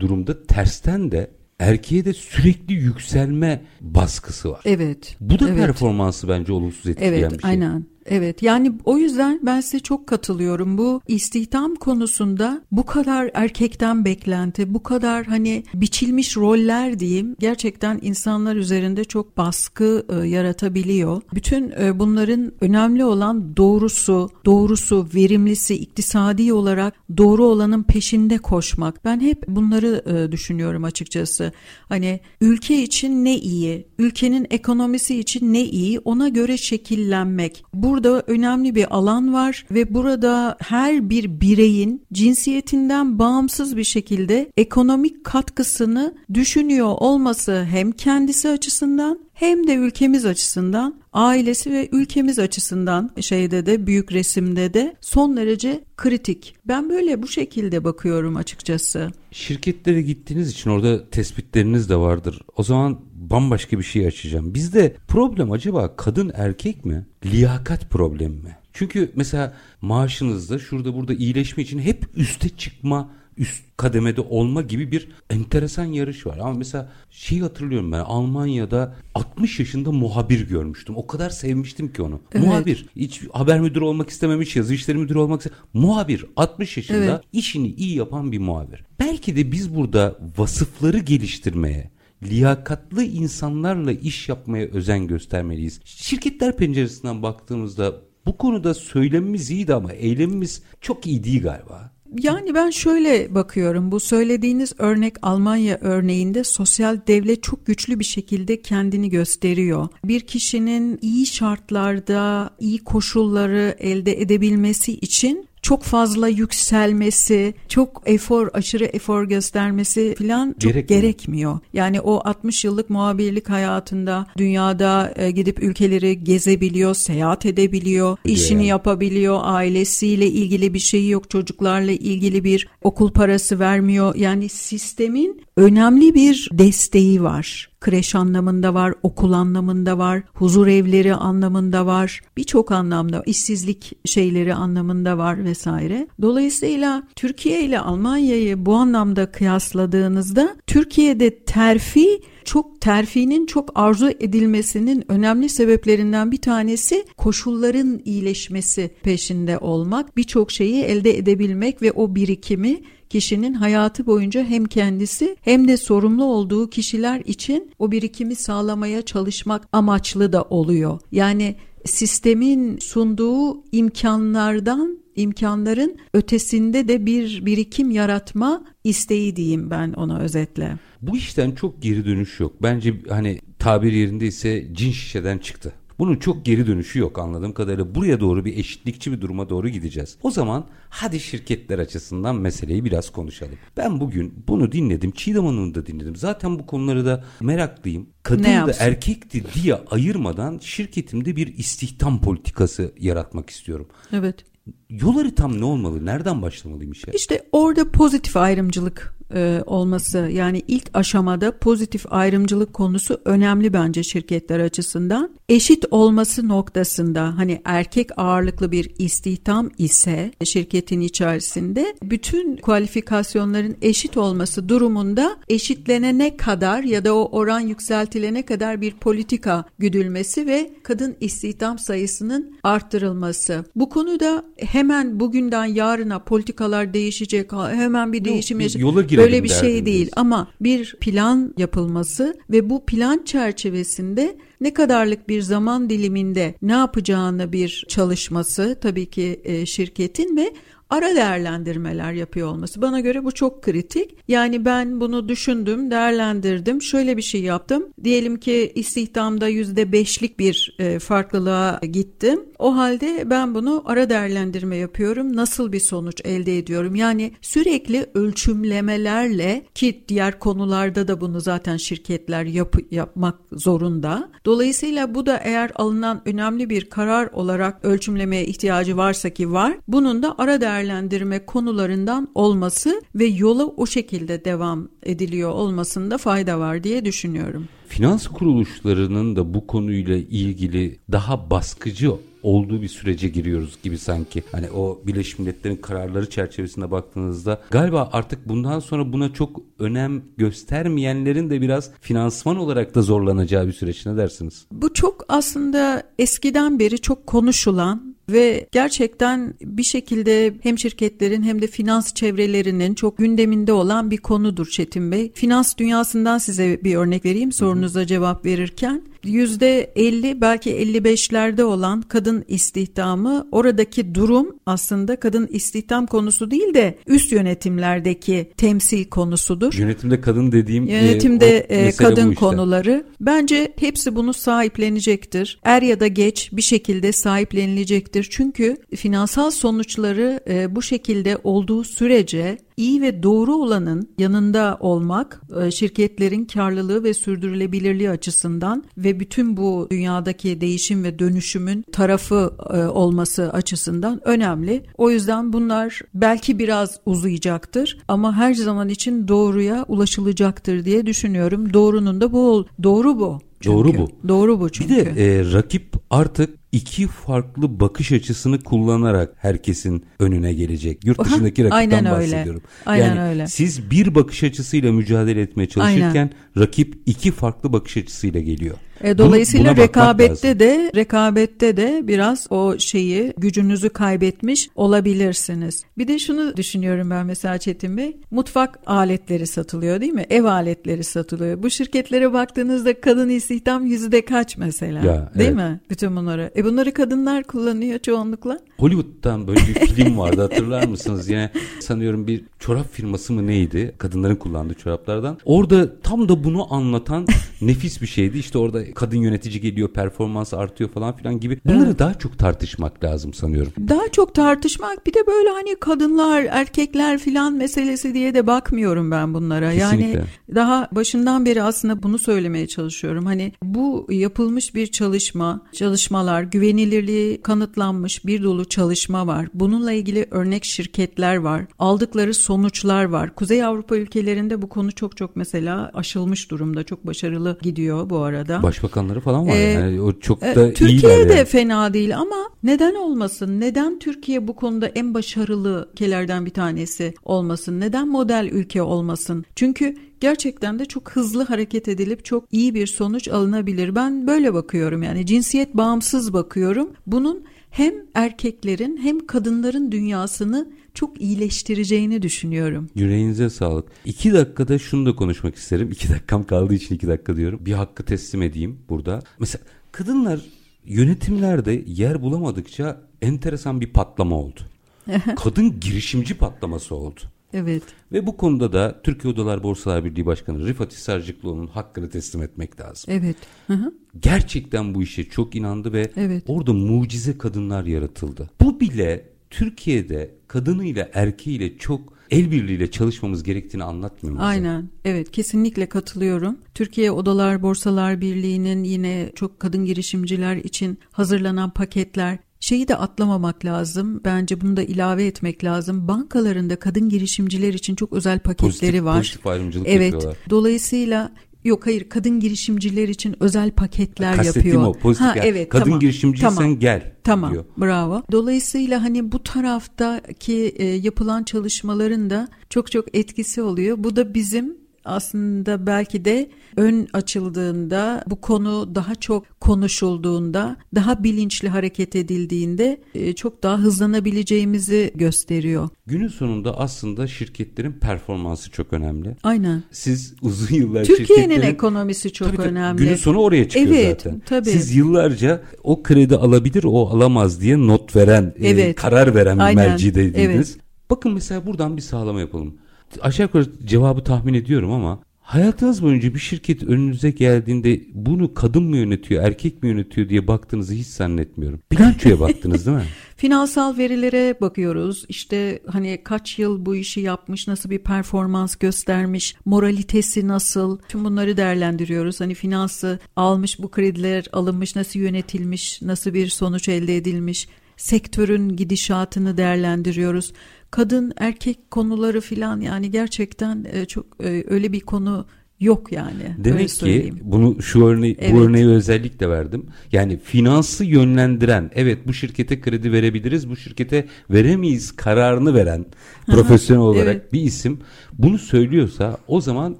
durumda 0.00 0.46
tersten 0.46 1.12
de 1.12 1.30
erkeğe 1.58 2.04
de 2.04 2.12
sürekli 2.12 2.74
yükselme 2.74 3.62
baskısı 3.80 4.50
var. 4.50 4.60
Evet. 4.64 5.16
Bu 5.20 5.38
da 5.38 5.48
evet. 5.48 5.58
performansı 5.58 6.28
bence 6.28 6.52
olumsuz 6.52 6.86
etkileyen 6.86 7.12
evet, 7.12 7.32
bir 7.32 7.42
şey. 7.42 7.50
Aynen. 7.50 7.86
Evet 8.06 8.42
yani 8.42 8.72
o 8.84 8.98
yüzden 8.98 9.40
ben 9.42 9.60
size 9.60 9.80
çok 9.80 10.06
katılıyorum. 10.06 10.78
Bu 10.78 11.00
istihdam 11.08 11.74
konusunda 11.74 12.62
bu 12.72 12.86
kadar 12.86 13.30
erkekten 13.34 14.04
beklenti, 14.04 14.74
bu 14.74 14.82
kadar 14.82 15.26
hani 15.26 15.64
biçilmiş 15.74 16.36
roller 16.36 16.98
diyeyim 16.98 17.36
gerçekten 17.38 17.98
insanlar 18.02 18.56
üzerinde 18.56 19.04
çok 19.04 19.36
baskı 19.36 20.06
e, 20.08 20.26
yaratabiliyor. 20.26 21.22
Bütün 21.34 21.70
e, 21.70 21.98
bunların 21.98 22.52
önemli 22.60 23.04
olan 23.04 23.56
doğrusu, 23.56 24.30
doğrusu, 24.44 25.08
verimlisi, 25.14 25.74
iktisadi 25.74 26.52
olarak 26.52 26.94
doğru 27.16 27.44
olanın 27.44 27.82
peşinde 27.82 28.38
koşmak. 28.38 29.04
Ben 29.04 29.20
hep 29.20 29.48
bunları 29.48 30.02
e, 30.06 30.32
düşünüyorum 30.32 30.84
açıkçası. 30.84 31.52
Hani 31.88 32.20
ülke 32.40 32.82
için 32.82 33.24
ne 33.24 33.38
iyi, 33.38 33.86
ülkenin 33.98 34.46
ekonomisi 34.50 35.18
için 35.18 35.52
ne 35.52 35.64
iyi 35.64 35.98
ona 35.98 36.28
göre 36.28 36.56
şekillenmek. 36.56 37.64
Bu 37.74 37.93
burada 37.94 38.22
önemli 38.26 38.74
bir 38.74 38.96
alan 38.96 39.34
var 39.34 39.66
ve 39.70 39.94
burada 39.94 40.56
her 40.60 41.10
bir 41.10 41.40
bireyin 41.40 42.02
cinsiyetinden 42.12 43.18
bağımsız 43.18 43.76
bir 43.76 43.84
şekilde 43.84 44.52
ekonomik 44.56 45.24
katkısını 45.24 46.14
düşünüyor 46.34 46.94
olması 46.98 47.64
hem 47.64 47.92
kendisi 47.92 48.48
açısından 48.48 49.23
hem 49.34 49.66
de 49.66 49.74
ülkemiz 49.74 50.26
açısından 50.26 51.00
ailesi 51.12 51.72
ve 51.72 51.88
ülkemiz 51.92 52.38
açısından 52.38 53.10
şeyde 53.20 53.66
de 53.66 53.86
büyük 53.86 54.12
resimde 54.12 54.74
de 54.74 54.96
son 55.00 55.36
derece 55.36 55.84
kritik. 55.96 56.54
Ben 56.68 56.88
böyle 56.88 57.22
bu 57.22 57.28
şekilde 57.28 57.84
bakıyorum 57.84 58.36
açıkçası. 58.36 59.10
Şirketlere 59.30 60.02
gittiğiniz 60.02 60.50
için 60.50 60.70
orada 60.70 61.10
tespitleriniz 61.10 61.90
de 61.90 61.96
vardır. 61.96 62.40
O 62.56 62.62
zaman 62.62 63.00
bambaşka 63.14 63.78
bir 63.78 63.84
şey 63.84 64.06
açacağım. 64.06 64.54
Bizde 64.54 64.96
problem 65.08 65.52
acaba 65.52 65.96
kadın 65.96 66.32
erkek 66.34 66.84
mi? 66.84 67.06
Liyakat 67.24 67.90
problemi 67.90 68.36
mi? 68.42 68.56
Çünkü 68.72 69.12
mesela 69.14 69.54
maaşınızda 69.80 70.58
şurada 70.58 70.94
burada 70.94 71.14
iyileşme 71.14 71.62
için 71.62 71.78
hep 71.78 72.04
üste 72.14 72.48
çıkma 72.48 73.10
üst 73.36 73.64
kademede 73.76 74.20
olma 74.20 74.62
gibi 74.62 74.92
bir 74.92 75.08
enteresan 75.30 75.84
yarış 75.84 76.26
var. 76.26 76.38
Ama 76.38 76.52
mesela 76.52 76.92
şey 77.10 77.40
hatırlıyorum 77.40 77.92
ben 77.92 77.98
Almanya'da 77.98 78.96
60 79.14 79.58
yaşında 79.58 79.92
muhabir 79.92 80.48
görmüştüm. 80.48 80.96
O 80.96 81.06
kadar 81.06 81.30
sevmiştim 81.30 81.92
ki 81.92 82.02
onu. 82.02 82.20
Evet. 82.32 82.46
Muhabir. 82.46 82.86
Hiç 82.96 83.22
haber 83.32 83.60
müdürü 83.60 83.84
olmak 83.84 84.10
istememiş, 84.10 84.56
yazı 84.56 84.74
işleri 84.74 84.98
müdürü 84.98 85.18
olmak 85.18 85.40
istememiş. 85.40 85.64
Muhabir. 85.72 86.24
60 86.36 86.76
yaşında 86.76 87.04
evet. 87.04 87.20
işini 87.32 87.68
iyi 87.68 87.96
yapan 87.96 88.32
bir 88.32 88.38
muhabir. 88.38 88.84
Belki 89.00 89.36
de 89.36 89.52
biz 89.52 89.74
burada 89.74 90.18
vasıfları 90.38 90.98
geliştirmeye, 90.98 91.90
liyakatlı 92.22 93.04
insanlarla 93.04 93.92
iş 93.92 94.28
yapmaya 94.28 94.66
özen 94.66 95.06
göstermeliyiz. 95.06 95.80
Şirketler 95.84 96.56
penceresinden 96.56 97.22
baktığımızda 97.22 97.94
bu 98.26 98.36
konuda 98.36 98.74
söylemimiz 98.74 99.50
iyiydi 99.50 99.74
ama 99.74 99.92
eylemimiz 99.92 100.62
çok 100.80 101.06
iyi 101.06 101.24
değil 101.24 101.42
galiba. 101.42 101.93
Yani 102.18 102.54
ben 102.54 102.70
şöyle 102.70 103.34
bakıyorum 103.34 103.92
bu 103.92 104.00
söylediğiniz 104.00 104.72
örnek 104.78 105.14
Almanya 105.22 105.78
örneğinde 105.80 106.44
sosyal 106.44 107.00
devlet 107.06 107.42
çok 107.42 107.66
güçlü 107.66 107.98
bir 107.98 108.04
şekilde 108.04 108.62
kendini 108.62 109.10
gösteriyor. 109.10 109.88
Bir 110.04 110.20
kişinin 110.20 110.98
iyi 111.02 111.26
şartlarda 111.26 112.50
iyi 112.60 112.78
koşulları 112.78 113.76
elde 113.78 114.20
edebilmesi 114.20 114.92
için 114.92 115.48
çok 115.64 115.82
fazla 115.82 116.28
yükselmesi, 116.28 117.54
çok 117.68 118.02
efor, 118.06 118.50
aşırı 118.52 118.84
efor 118.84 119.24
göstermesi 119.24 120.14
falan 120.18 120.54
çok 120.58 120.72
gerekmiyor. 120.72 121.02
gerekmiyor. 121.02 121.58
Yani 121.72 122.00
o 122.00 122.20
60 122.24 122.64
yıllık 122.64 122.90
muhabirlik 122.90 123.50
hayatında 123.50 124.26
dünyada 124.36 125.14
e, 125.16 125.30
gidip 125.30 125.62
ülkeleri 125.62 126.24
gezebiliyor, 126.24 126.94
seyahat 126.94 127.46
edebiliyor, 127.46 128.16
Biliyor 128.24 128.38
işini 128.38 128.66
yapabiliyor, 128.66 129.40
ailesiyle 129.42 130.26
ilgili 130.26 130.74
bir 130.74 130.78
şeyi 130.78 131.10
yok, 131.10 131.30
çocuklarla 131.30 131.92
ilgili 131.92 132.44
bir 132.44 132.68
okul 132.82 133.12
parası 133.12 133.58
vermiyor. 133.58 134.14
Yani 134.14 134.48
sistemin 134.48 135.42
önemli 135.56 136.14
bir 136.14 136.48
desteği 136.52 137.22
var 137.22 137.74
kreş 137.84 138.14
anlamında 138.14 138.74
var, 138.74 138.94
okul 139.02 139.32
anlamında 139.32 139.98
var, 139.98 140.22
huzur 140.34 140.66
evleri 140.66 141.14
anlamında 141.14 141.86
var, 141.86 142.20
birçok 142.36 142.72
anlamda 142.72 143.22
işsizlik 143.26 143.92
şeyleri 144.04 144.54
anlamında 144.54 145.18
var 145.18 145.44
vesaire. 145.44 146.06
Dolayısıyla 146.22 147.02
Türkiye 147.16 147.64
ile 147.64 147.80
Almanya'yı 147.80 148.66
bu 148.66 148.74
anlamda 148.74 149.26
kıyasladığınızda 149.26 150.56
Türkiye'de 150.66 151.38
terfi 151.44 152.20
çok 152.44 152.80
terfinin 152.80 153.46
çok 153.46 153.70
arzu 153.74 154.10
edilmesinin 154.20 155.04
önemli 155.08 155.48
sebeplerinden 155.48 156.32
bir 156.32 156.40
tanesi 156.40 157.04
koşulların 157.16 158.00
iyileşmesi 158.04 158.90
peşinde 159.02 159.58
olmak, 159.58 160.16
birçok 160.16 160.50
şeyi 160.50 160.82
elde 160.82 161.18
edebilmek 161.18 161.82
ve 161.82 161.92
o 161.92 162.14
birikimi 162.14 162.80
kişinin 163.10 163.54
hayatı 163.54 164.06
boyunca 164.06 164.44
hem 164.44 164.64
kendisi 164.64 165.36
hem 165.40 165.68
de 165.68 165.76
sorumlu 165.76 166.24
olduğu 166.24 166.70
kişiler 166.70 167.20
için 167.20 167.70
o 167.78 167.90
birikimi 167.90 168.34
sağlamaya 168.34 169.02
çalışmak 169.02 169.68
amaçlı 169.72 170.32
da 170.32 170.42
oluyor. 170.42 170.98
Yani 171.12 171.56
sistemin 171.84 172.78
sunduğu 172.78 173.64
imkanlardan 173.72 174.98
imkanların 175.16 175.96
ötesinde 176.14 176.88
de 176.88 177.06
bir 177.06 177.46
birikim 177.46 177.90
yaratma 177.90 178.64
isteği 178.84 179.36
diyeyim 179.36 179.70
ben 179.70 179.92
ona 179.92 180.20
özetle. 180.20 180.78
Bu 181.02 181.16
işten 181.16 181.50
çok 181.50 181.82
geri 181.82 182.04
dönüş 182.04 182.40
yok. 182.40 182.52
Bence 182.62 182.94
hani 183.08 183.40
tabir 183.58 183.92
yerindeyse 183.92 184.68
cin 184.72 184.90
şişeden 184.90 185.38
çıktı. 185.38 185.72
Bunun 185.98 186.16
çok 186.16 186.44
geri 186.44 186.66
dönüşü 186.66 186.98
yok 186.98 187.18
anladığım 187.18 187.52
kadarıyla. 187.52 187.94
Buraya 187.94 188.20
doğru 188.20 188.44
bir 188.44 188.56
eşitlikçi 188.56 189.12
bir 189.12 189.20
duruma 189.20 189.48
doğru 189.48 189.68
gideceğiz. 189.68 190.16
O 190.22 190.30
zaman 190.30 190.66
hadi 190.88 191.20
şirketler 191.20 191.78
açısından 191.78 192.36
meseleyi 192.36 192.84
biraz 192.84 193.10
konuşalım. 193.10 193.58
Ben 193.76 194.00
bugün 194.00 194.44
bunu 194.48 194.72
dinledim. 194.72 195.10
Çiğdem 195.10 195.46
Hanım'ı 195.46 195.74
da 195.74 195.86
dinledim. 195.86 196.16
Zaten 196.16 196.58
bu 196.58 196.66
konuları 196.66 197.06
da 197.06 197.24
meraklıyım. 197.40 198.06
Kadın 198.22 198.44
da 198.44 198.72
erkekti 198.78 199.44
diye 199.54 199.74
ayırmadan 199.74 200.58
şirketimde 200.62 201.36
bir 201.36 201.58
istihdam 201.58 202.20
politikası 202.20 202.92
yaratmak 202.98 203.50
istiyorum. 203.50 203.88
Evet. 204.12 204.44
Yol 204.90 205.30
tam 205.36 205.60
ne 205.60 205.64
olmalı? 205.64 206.06
Nereden 206.06 206.42
başlamalıyım 206.42 206.92
işe? 206.92 207.12
İşte 207.14 207.46
orada 207.52 207.90
pozitif 207.90 208.36
ayrımcılık 208.36 209.14
e, 209.34 209.62
olması 209.66 210.18
yani 210.18 210.62
ilk 210.68 210.90
aşamada 210.94 211.58
pozitif 211.58 212.12
ayrımcılık 212.12 212.74
konusu 212.74 213.20
önemli 213.24 213.72
bence 213.72 214.02
şirketler 214.02 214.60
açısından. 214.60 215.30
Eşit 215.48 215.84
olması 215.90 216.48
noktasında 216.48 217.38
hani 217.38 217.60
erkek 217.64 218.08
ağırlıklı 218.16 218.72
bir 218.72 218.90
istihdam 218.98 219.70
ise 219.78 220.30
şirketin 220.44 221.00
içerisinde 221.00 221.94
bütün 222.02 222.56
kualifikasyonların 222.56 223.76
eşit 223.82 224.16
olması 224.16 224.68
durumunda 224.68 225.36
eşitlenene 225.48 226.36
kadar 226.36 226.82
ya 226.82 227.04
da 227.04 227.14
o 227.14 227.28
oran 227.32 227.60
yükseltilene 227.60 228.42
kadar 228.42 228.80
bir 228.80 228.92
politika 228.92 229.64
güdülmesi 229.78 230.46
ve 230.46 230.70
kadın 230.82 231.16
istihdam 231.20 231.78
sayısının 231.78 232.56
arttırılması. 232.62 233.64
Bu 233.76 233.88
konuda 233.88 234.44
hemen 234.56 235.20
bugünden 235.20 235.64
yarına 235.64 236.18
politikalar 236.18 236.94
değişecek 236.94 237.52
hemen 237.52 238.12
bir 238.12 238.24
değişim 238.24 238.60
Yola 238.60 239.02
Böyle 239.24 239.44
bir 239.44 239.48
şey 239.48 239.86
değil 239.86 240.10
ama 240.16 240.48
bir 240.60 240.96
plan 241.00 241.54
yapılması 241.58 242.36
ve 242.50 242.70
bu 242.70 242.86
plan 242.86 243.22
çerçevesinde 243.24 244.36
ne 244.60 244.74
kadarlık 244.74 245.28
bir 245.28 245.42
zaman 245.42 245.90
diliminde 245.90 246.54
ne 246.62 246.72
yapacağını 246.72 247.52
bir 247.52 247.84
çalışması 247.88 248.78
tabii 248.80 249.06
ki 249.06 249.40
e, 249.44 249.66
şirketin 249.66 250.36
ve 250.36 250.52
ara 250.94 251.14
değerlendirmeler 251.14 252.12
yapıyor 252.12 252.48
olması. 252.48 252.82
Bana 252.82 253.00
göre 253.00 253.24
bu 253.24 253.32
çok 253.32 253.62
kritik. 253.62 254.16
Yani 254.28 254.64
ben 254.64 255.00
bunu 255.00 255.28
düşündüm, 255.28 255.90
değerlendirdim. 255.90 256.82
Şöyle 256.82 257.16
bir 257.16 257.22
şey 257.22 257.42
yaptım. 257.42 257.86
Diyelim 258.04 258.36
ki 258.36 258.72
istihdamda 258.74 259.48
yüzde 259.48 259.92
beşlik 259.92 260.38
bir 260.38 260.76
e, 260.78 260.98
farklılığa 260.98 261.80
gittim. 261.92 262.40
O 262.58 262.76
halde 262.76 263.30
ben 263.30 263.54
bunu 263.54 263.82
ara 263.86 264.10
değerlendirme 264.10 264.76
yapıyorum. 264.76 265.36
Nasıl 265.36 265.72
bir 265.72 265.80
sonuç 265.80 266.20
elde 266.24 266.58
ediyorum? 266.58 266.94
Yani 266.94 267.32
sürekli 267.40 268.06
ölçümlemelerle 268.14 269.66
ki 269.74 270.04
diğer 270.08 270.38
konularda 270.38 271.08
da 271.08 271.20
bunu 271.20 271.40
zaten 271.40 271.76
şirketler 271.76 272.44
yap, 272.44 272.76
yapmak 272.90 273.38
zorunda. 273.52 274.30
Dolayısıyla 274.46 275.14
bu 275.14 275.26
da 275.26 275.36
eğer 275.36 275.70
alınan 275.74 276.22
önemli 276.24 276.70
bir 276.70 276.90
karar 276.90 277.26
olarak 277.32 277.84
ölçümlemeye 277.84 278.46
ihtiyacı 278.46 278.96
varsa 278.96 279.30
ki 279.30 279.52
var. 279.52 279.76
Bunun 279.88 280.22
da 280.22 280.34
ara 280.38 280.60
değerlendirme 280.60 280.83
değerlendirme 280.84 281.46
konularından 281.46 282.28
olması 282.34 283.02
ve 283.14 283.24
yola 283.24 283.66
o 283.66 283.86
şekilde 283.86 284.44
devam 284.44 284.88
ediliyor 285.02 285.50
olmasında 285.50 286.18
fayda 286.18 286.58
var 286.58 286.84
diye 286.84 287.04
düşünüyorum. 287.04 287.68
Finans 287.88 288.26
kuruluşlarının 288.26 289.36
da 289.36 289.54
bu 289.54 289.66
konuyla 289.66 290.16
ilgili 290.16 290.98
daha 291.12 291.50
baskıcı 291.50 292.12
olduğu 292.42 292.82
bir 292.82 292.88
sürece 292.88 293.28
giriyoruz 293.28 293.78
gibi 293.82 293.98
sanki. 293.98 294.42
Hani 294.52 294.70
o 294.70 295.00
Birleşmiş 295.06 295.38
Milletler'in 295.38 295.76
kararları 295.76 296.30
çerçevesinde 296.30 296.90
baktığınızda 296.90 297.60
galiba 297.70 298.08
artık 298.12 298.48
bundan 298.48 298.80
sonra 298.80 299.12
buna 299.12 299.32
çok 299.32 299.60
önem 299.78 300.22
göstermeyenlerin 300.36 301.50
de 301.50 301.60
biraz 301.60 301.90
finansman 302.00 302.56
olarak 302.56 302.94
da 302.94 303.02
zorlanacağı 303.02 303.66
bir 303.66 303.72
süreç 303.72 304.06
ne 304.06 304.16
dersiniz? 304.16 304.66
Bu 304.72 304.92
çok 304.92 305.24
aslında 305.28 306.02
eskiden 306.18 306.78
beri 306.78 306.98
çok 306.98 307.26
konuşulan 307.26 308.13
ve 308.28 308.66
gerçekten 308.72 309.54
bir 309.60 309.82
şekilde 309.82 310.54
hem 310.62 310.78
şirketlerin 310.78 311.42
hem 311.42 311.62
de 311.62 311.66
finans 311.66 312.14
çevrelerinin 312.14 312.94
çok 312.94 313.18
gündeminde 313.18 313.72
olan 313.72 314.10
bir 314.10 314.16
konudur 314.16 314.66
Çetin 314.66 315.12
Bey. 315.12 315.32
Finans 315.34 315.76
dünyasından 315.76 316.38
size 316.38 316.84
bir 316.84 316.96
örnek 316.96 317.24
vereyim 317.24 317.52
sorunuza 317.52 318.06
cevap 318.06 318.44
verirken. 318.44 319.02
%50 319.24 320.40
belki 320.40 320.70
55'lerde 320.70 321.62
olan 321.62 322.02
kadın 322.02 322.44
istihdamı 322.48 323.48
oradaki 323.52 324.14
durum 324.14 324.56
aslında 324.66 325.20
kadın 325.20 325.46
istihdam 325.46 326.06
konusu 326.06 326.50
değil 326.50 326.74
de 326.74 326.98
üst 327.06 327.32
yönetimlerdeki 327.32 328.50
temsil 328.56 329.04
konusudur. 329.04 329.74
Yönetimde 329.74 330.20
kadın 330.20 330.52
dediğim 330.52 330.88
e, 330.88 330.92
yönetimde 330.92 331.58
e, 331.58 331.92
kadın 331.92 332.30
işte. 332.30 332.34
konuları 332.34 333.04
bence 333.20 333.72
hepsi 333.80 334.16
bunu 334.16 334.32
sahiplenecektir. 334.32 335.58
Er 335.62 335.82
ya 335.82 336.00
da 336.00 336.06
geç 336.06 336.50
bir 336.52 336.62
şekilde 336.62 337.12
sahiplenilecektir. 337.12 338.13
Çünkü 338.22 338.76
finansal 338.96 339.50
sonuçları 339.50 340.40
e, 340.48 340.76
bu 340.76 340.82
şekilde 340.82 341.38
olduğu 341.44 341.84
sürece 341.84 342.58
iyi 342.76 343.02
ve 343.02 343.22
doğru 343.22 343.54
olanın 343.54 344.08
yanında 344.18 344.76
olmak 344.80 345.42
e, 345.62 345.70
şirketlerin 345.70 346.44
karlılığı 346.44 347.04
ve 347.04 347.14
sürdürülebilirliği 347.14 348.10
açısından 348.10 348.84
ve 348.98 349.20
bütün 349.20 349.56
bu 349.56 349.88
dünyadaki 349.90 350.60
değişim 350.60 351.04
ve 351.04 351.18
dönüşümün 351.18 351.84
tarafı 351.92 352.54
e, 352.74 352.78
olması 352.78 353.52
açısından 353.52 354.28
önemli. 354.28 354.82
O 354.98 355.10
yüzden 355.10 355.52
bunlar 355.52 356.00
belki 356.14 356.58
biraz 356.58 357.00
uzayacaktır 357.06 357.98
ama 358.08 358.36
her 358.36 358.54
zaman 358.54 358.88
için 358.88 359.28
doğruya 359.28 359.84
ulaşılacaktır 359.88 360.84
diye 360.84 361.06
düşünüyorum. 361.06 361.72
Doğrunun 361.72 362.20
da 362.20 362.32
bu 362.32 362.66
doğru 362.82 363.20
bu. 363.20 363.40
Çünkü. 363.60 363.76
Doğru 363.76 363.98
bu. 363.98 364.28
Doğru 364.28 364.60
bu 364.60 364.68
çünkü. 364.68 364.96
Bir 364.96 365.16
de 365.16 365.38
e, 365.38 365.52
rakip 365.52 365.94
artık 366.10 366.63
iki 366.74 367.06
farklı 367.06 367.80
bakış 367.80 368.12
açısını 368.12 368.62
kullanarak 368.62 369.34
herkesin 369.36 370.04
önüne 370.18 370.52
gelecek. 370.52 371.04
Yurt 371.04 371.24
dışındaki 371.24 371.64
rakipten 371.64 372.04
bahsediyorum. 372.04 372.62
Aynen 372.86 373.06
yani 373.06 373.22
öyle. 373.22 373.46
Siz 373.46 373.90
bir 373.90 374.14
bakış 374.14 374.44
açısıyla 374.44 374.92
mücadele 374.92 375.40
etmeye 375.40 375.68
çalışırken 375.68 376.04
aynen. 376.04 376.30
rakip 376.58 376.94
iki 377.06 377.30
farklı 377.30 377.72
bakış 377.72 377.96
açısıyla 377.96 378.40
geliyor. 378.40 378.76
E, 379.02 379.18
dolayısıyla 379.18 379.64
buna, 379.64 379.76
buna 379.76 379.84
rekabette 379.84 380.58
de 380.58 380.92
rekabette 380.94 381.76
de 381.76 382.00
biraz 382.02 382.46
o 382.50 382.78
şeyi 382.78 383.32
gücünüzü 383.38 383.88
kaybetmiş 383.88 384.68
olabilirsiniz. 384.74 385.84
Bir 385.98 386.08
de 386.08 386.18
şunu 386.18 386.56
düşünüyorum 386.56 387.10
ben 387.10 387.26
mesela 387.26 387.58
Çetin 387.58 387.96
Bey. 387.96 388.16
Mutfak 388.30 388.78
aletleri 388.86 389.46
satılıyor 389.46 390.00
değil 390.00 390.12
mi? 390.12 390.26
Ev 390.30 390.44
aletleri 390.44 391.04
satılıyor. 391.04 391.62
Bu 391.62 391.70
şirketlere 391.70 392.32
baktığınızda 392.32 393.00
kadın 393.00 393.28
istihdam 393.28 393.86
yüzde 393.86 394.24
kaç 394.24 394.56
mesela? 394.56 394.98
Ya, 394.98 395.32
değil 395.34 395.50
evet. 395.50 395.54
mi? 395.54 395.80
Bütün 395.90 396.16
bunları. 396.16 396.50
E 396.56 396.64
bunları 396.64 396.94
kadınlar 396.94 397.44
kullanıyor 397.44 397.98
çoğunlukla. 397.98 398.58
Hollywood'dan 398.78 399.46
böyle 399.46 399.60
bir 399.60 399.74
film 399.74 400.18
vardı 400.18 400.40
hatırlar 400.40 400.86
mısınız? 400.86 401.28
Yine 401.28 401.50
sanıyorum 401.80 402.26
bir 402.26 402.44
çorap 402.58 402.92
firması 402.92 403.32
mı 403.32 403.46
neydi? 403.46 403.94
Kadınların 403.98 404.36
kullandığı 404.36 404.74
çoraplardan. 404.74 405.38
Orada 405.44 406.00
tam 406.00 406.28
da 406.28 406.44
bunu 406.44 406.74
anlatan 406.74 407.26
nefis 407.60 408.02
bir 408.02 408.06
şeydi. 408.06 408.38
İşte 408.38 408.58
orada 408.58 408.83
kadın 408.94 409.16
yönetici 409.16 409.60
geliyor, 409.60 409.88
performans 409.88 410.54
artıyor 410.54 410.90
falan 410.90 411.16
filan 411.16 411.40
gibi. 411.40 411.60
Bunları 411.64 411.86
evet. 411.86 411.98
daha 411.98 412.14
çok 412.14 412.38
tartışmak 412.38 413.04
lazım 413.04 413.34
sanıyorum. 413.34 413.72
Daha 413.88 414.08
çok 414.12 414.34
tartışmak 414.34 415.06
bir 415.06 415.14
de 415.14 415.26
böyle 415.26 415.48
hani 415.48 415.76
kadınlar, 415.80 416.46
erkekler 416.50 417.18
filan 417.18 417.52
meselesi 417.52 418.14
diye 418.14 418.34
de 418.34 418.46
bakmıyorum 418.46 419.10
ben 419.10 419.34
bunlara. 419.34 419.72
Kesinlikle. 419.72 420.18
Yani 420.18 420.24
daha 420.54 420.88
başından 420.92 421.46
beri 421.46 421.62
aslında 421.62 422.02
bunu 422.02 422.18
söylemeye 422.18 422.66
çalışıyorum. 422.66 423.26
Hani 423.26 423.52
bu 423.62 424.06
yapılmış 424.10 424.74
bir 424.74 424.86
çalışma, 424.86 425.62
çalışmalar, 425.72 426.42
güvenilirliği 426.42 427.42
kanıtlanmış 427.42 428.26
bir 428.26 428.42
dolu 428.42 428.64
çalışma 428.64 429.26
var. 429.26 429.48
Bununla 429.54 429.92
ilgili 429.92 430.26
örnek 430.30 430.64
şirketler 430.64 431.36
var. 431.36 431.64
Aldıkları 431.78 432.34
sonuçlar 432.34 433.04
var. 433.04 433.34
Kuzey 433.34 433.64
Avrupa 433.64 433.96
ülkelerinde 433.96 434.62
bu 434.62 434.68
konu 434.68 434.92
çok 434.92 435.16
çok 435.16 435.36
mesela 435.36 435.90
aşılmış 435.94 436.50
durumda. 436.50 436.84
Çok 436.84 437.06
başarılı 437.06 437.58
gidiyor 437.62 438.10
bu 438.10 438.18
arada. 438.18 438.62
Başbakanları 438.74 439.20
falan 439.20 439.48
var. 439.48 439.56
Ee, 439.56 439.58
yani 439.58 440.00
o 440.00 440.20
çok 440.20 440.42
e, 440.42 440.54
da 440.54 440.66
e, 440.66 440.74
Türkiye 440.74 441.28
de 441.28 441.34
yani. 441.34 441.44
fena 441.44 441.94
değil 441.94 442.16
ama 442.16 442.36
neden 442.62 442.94
olmasın? 442.94 443.60
Neden 443.60 443.98
Türkiye 443.98 444.48
bu 444.48 444.56
konuda 444.56 444.86
en 444.86 445.14
başarılı 445.14 445.88
ülkelerden 445.92 446.46
bir 446.46 446.50
tanesi 446.50 447.14
olmasın? 447.24 447.80
Neden 447.80 448.08
model 448.08 448.48
ülke 448.52 448.82
olmasın? 448.82 449.44
Çünkü 449.56 449.96
gerçekten 450.20 450.78
de 450.78 450.84
çok 450.84 451.10
hızlı 451.10 451.44
hareket 451.44 451.88
edilip 451.88 452.24
çok 452.24 452.44
iyi 452.52 452.74
bir 452.74 452.86
sonuç 452.86 453.28
alınabilir. 453.28 453.94
Ben 453.94 454.26
böyle 454.26 454.54
bakıyorum 454.54 455.02
yani 455.02 455.26
cinsiyet 455.26 455.74
bağımsız 455.74 456.32
bakıyorum. 456.32 456.90
Bunun 457.06 457.44
hem 457.70 457.94
erkeklerin 458.14 458.96
hem 458.96 459.26
kadınların 459.26 459.92
dünyasını 459.92 460.68
çok 460.94 461.20
iyileştireceğini 461.20 462.22
düşünüyorum. 462.22 462.90
Yüreğinize 462.94 463.50
sağlık. 463.50 463.88
İki 464.04 464.32
dakikada 464.32 464.78
şunu 464.78 465.06
da 465.06 465.16
konuşmak 465.16 465.56
isterim. 465.56 465.90
İki 465.90 466.08
dakikam 466.10 466.46
kaldığı 466.46 466.74
için 466.74 466.94
iki 466.94 467.08
dakika 467.08 467.36
diyorum. 467.36 467.66
Bir 467.66 467.72
hakkı 467.72 468.04
teslim 468.04 468.42
edeyim 468.42 468.78
burada. 468.88 469.22
Mesela 469.38 469.64
kadınlar 469.92 470.40
yönetimlerde 470.84 471.84
yer 471.86 472.22
bulamadıkça 472.22 473.00
enteresan 473.22 473.80
bir 473.80 473.92
patlama 473.92 474.36
oldu. 474.36 474.60
Kadın 475.36 475.80
girişimci 475.80 476.34
patlaması 476.38 476.94
oldu. 476.94 477.20
Evet. 477.54 477.82
Ve 478.12 478.26
bu 478.26 478.36
konuda 478.36 478.72
da 478.72 479.00
Türkiye 479.02 479.32
Odalar 479.32 479.62
Borsalar 479.62 480.04
Birliği 480.04 480.26
Başkanı 480.26 480.66
Rifat 480.66 480.92
Hisarcıklıoğlu'nun 480.92 481.66
hakkını 481.66 482.10
teslim 482.10 482.42
etmek 482.42 482.80
lazım. 482.80 483.14
Evet. 483.14 483.36
Hı 483.66 483.72
hı. 483.72 483.94
Gerçekten 484.20 484.94
bu 484.94 485.02
işe 485.02 485.24
çok 485.24 485.54
inandı 485.54 485.92
ve 485.92 486.10
evet. 486.16 486.44
orada 486.46 486.72
mucize 486.72 487.38
kadınlar 487.38 487.84
yaratıldı. 487.84 488.50
Bu 488.60 488.80
bile 488.80 489.33
Türkiye'de 489.58 490.34
kadınıyla 490.48 491.10
erkeğiyle 491.14 491.78
çok 491.78 492.14
el 492.30 492.50
birliğiyle 492.50 492.90
çalışmamız 492.90 493.42
gerektiğini 493.42 493.84
anlatmıyor 493.84 494.36
mu? 494.36 494.42
Aynen. 494.42 494.88
Evet 495.04 495.30
kesinlikle 495.30 495.88
katılıyorum. 495.88 496.58
Türkiye 496.74 497.10
Odalar 497.10 497.62
Borsalar 497.62 498.20
Birliği'nin 498.20 498.84
yine 498.84 499.32
çok 499.34 499.60
kadın 499.60 499.84
girişimciler 499.84 500.56
için 500.56 500.98
hazırlanan 501.12 501.70
paketler 501.70 502.38
Şeyi 502.60 502.88
de 502.88 502.96
atlamamak 502.96 503.64
lazım. 503.64 504.20
Bence 504.24 504.60
bunu 504.60 504.76
da 504.76 504.82
ilave 504.82 505.26
etmek 505.26 505.64
lazım. 505.64 506.08
Bankalarında 506.08 506.76
kadın 506.76 507.08
girişimciler 507.08 507.74
için 507.74 507.94
çok 507.94 508.12
özel 508.12 508.38
paketleri 508.38 508.70
pozitif, 508.70 509.04
var. 509.04 509.18
Pozitif 509.18 509.46
ayrımcılık 509.46 509.88
evet. 509.88 510.12
yapıyorlar. 510.12 510.36
Dolayısıyla 510.50 511.32
Yok 511.64 511.86
hayır 511.86 512.08
kadın 512.08 512.40
girişimciler 512.40 513.08
için 513.08 513.36
özel 513.40 513.70
paketler 513.70 514.36
Kastettiğim 514.36 514.66
yapıyor. 514.66 514.94
o 514.96 514.98
pozitif. 514.98 515.26
Ha, 515.26 515.34
yani. 515.36 515.46
evet, 515.46 515.68
kadın 515.68 515.84
tamam, 515.84 516.00
girişimciysen 516.00 516.54
tamam, 516.54 516.78
gel 516.78 517.12
tamam, 517.24 517.52
diyor. 517.52 517.64
Bravo. 517.76 518.22
Dolayısıyla 518.32 519.02
hani 519.02 519.32
bu 519.32 519.42
taraftaki 519.42 520.74
e, 520.76 520.84
yapılan 520.84 521.42
çalışmaların 521.42 522.30
da 522.30 522.48
çok 522.70 522.92
çok 522.92 523.16
etkisi 523.16 523.62
oluyor. 523.62 523.96
Bu 524.00 524.16
da 524.16 524.34
bizim 524.34 524.83
aslında 525.04 525.86
belki 525.86 526.24
de 526.24 526.50
ön 526.76 527.08
açıldığında 527.12 528.24
bu 528.26 528.40
konu 528.40 528.94
daha 528.94 529.14
çok 529.14 529.60
konuşulduğunda 529.60 530.76
daha 530.94 531.24
bilinçli 531.24 531.68
hareket 531.68 532.16
edildiğinde 532.16 533.00
e, 533.14 533.32
çok 533.32 533.62
daha 533.62 533.78
hızlanabileceğimizi 533.78 535.12
gösteriyor. 535.14 535.88
Günün 536.06 536.28
sonunda 536.28 536.78
aslında 536.78 537.26
şirketlerin 537.26 537.92
performansı 537.92 538.70
çok 538.70 538.92
önemli. 538.92 539.36
Aynen. 539.42 539.82
Siz 539.90 540.34
uzun 540.42 540.74
yıllar 540.74 541.04
Türkiye'nin 541.04 541.60
ekonomisi 541.60 542.32
çok 542.32 542.56
tabii, 542.56 542.62
önemli. 542.62 542.98
Günün 542.98 543.16
sonu 543.16 543.38
oraya 543.38 543.68
çıkıyor 543.68 543.96
evet, 543.96 544.22
zaten. 544.22 544.42
Tabii. 544.46 544.70
Siz 544.70 544.96
yıllarca 544.96 545.62
o 545.82 546.02
kredi 546.02 546.36
alabilir 546.36 546.84
o 546.84 547.08
alamaz 547.08 547.60
diye 547.60 547.78
not 547.78 548.16
veren, 548.16 548.54
e, 548.58 548.68
evet. 548.68 548.88
e, 548.88 548.94
karar 548.94 549.34
veren 549.34 549.58
bir 549.58 549.74
merci 549.74 550.14
dediğiniz. 550.14 550.70
Evet. 550.70 550.84
Bakın 551.10 551.32
mesela 551.32 551.66
buradan 551.66 551.96
bir 551.96 552.02
sağlama 552.02 552.40
yapalım 552.40 552.74
aşağı 553.20 553.46
yukarı 553.46 553.86
cevabı 553.86 554.24
tahmin 554.24 554.54
ediyorum 554.54 554.92
ama 554.92 555.20
hayatınız 555.44 556.02
boyunca 556.02 556.34
bir 556.34 556.38
şirket 556.38 556.82
önünüze 556.82 557.30
geldiğinde 557.30 558.00
bunu 558.14 558.54
kadın 558.54 558.82
mı 558.82 558.96
yönetiyor, 558.96 559.44
erkek 559.44 559.82
mi 559.82 559.88
yönetiyor 559.88 560.28
diye 560.28 560.46
baktığınızı 560.46 560.94
hiç 560.94 561.06
zannetmiyorum. 561.06 561.80
Bilançoya 561.92 562.40
baktınız 562.40 562.86
değil 562.86 562.96
mi? 562.96 563.04
Finansal 563.36 563.96
verilere 563.98 564.60
bakıyoruz. 564.60 565.24
İşte 565.28 565.82
hani 565.86 566.20
kaç 566.24 566.58
yıl 566.58 566.86
bu 566.86 566.96
işi 566.96 567.20
yapmış, 567.20 567.68
nasıl 567.68 567.90
bir 567.90 567.98
performans 567.98 568.76
göstermiş, 568.76 569.56
moralitesi 569.64 570.48
nasıl? 570.48 570.98
Tüm 571.08 571.24
bunları 571.24 571.56
değerlendiriyoruz. 571.56 572.40
Hani 572.40 572.54
finansı 572.54 573.18
almış, 573.36 573.78
bu 573.78 573.90
krediler 573.90 574.44
alınmış, 574.52 574.96
nasıl 574.96 575.20
yönetilmiş, 575.20 576.02
nasıl 576.02 576.34
bir 576.34 576.48
sonuç 576.48 576.88
elde 576.88 577.16
edilmiş? 577.16 577.68
sektörün 577.96 578.76
gidişatını 578.76 579.56
değerlendiriyoruz 579.56 580.52
kadın 580.94 581.32
erkek 581.36 581.90
konuları 581.90 582.40
filan 582.40 582.80
yani 582.80 583.10
gerçekten 583.10 583.86
e, 583.92 584.04
çok 584.04 584.26
e, 584.44 584.64
öyle 584.68 584.92
bir 584.92 585.00
konu 585.00 585.46
yok 585.80 586.12
yani. 586.12 586.56
Demek 586.58 586.88
ki 586.88 587.32
bunu 587.42 587.82
şu 587.82 588.06
örneği 588.06 588.36
evet. 588.38 588.52
bu 588.52 588.60
örneği 588.60 588.86
özellikle 588.86 589.48
verdim. 589.48 589.86
Yani 590.12 590.38
finansı 590.38 591.04
yönlendiren, 591.04 591.90
evet 591.94 592.18
bu 592.26 592.32
şirkete 592.32 592.80
kredi 592.80 593.12
verebiliriz, 593.12 593.70
bu 593.70 593.76
şirkete 593.76 594.26
veremeyiz 594.50 595.12
kararını 595.12 595.74
veren 595.74 596.06
profesyonel 596.46 597.02
olarak 597.02 597.36
evet. 597.36 597.52
bir 597.52 597.60
isim 597.60 597.98
bunu 598.32 598.58
söylüyorsa 598.58 599.38
o 599.48 599.60
zaman 599.60 599.96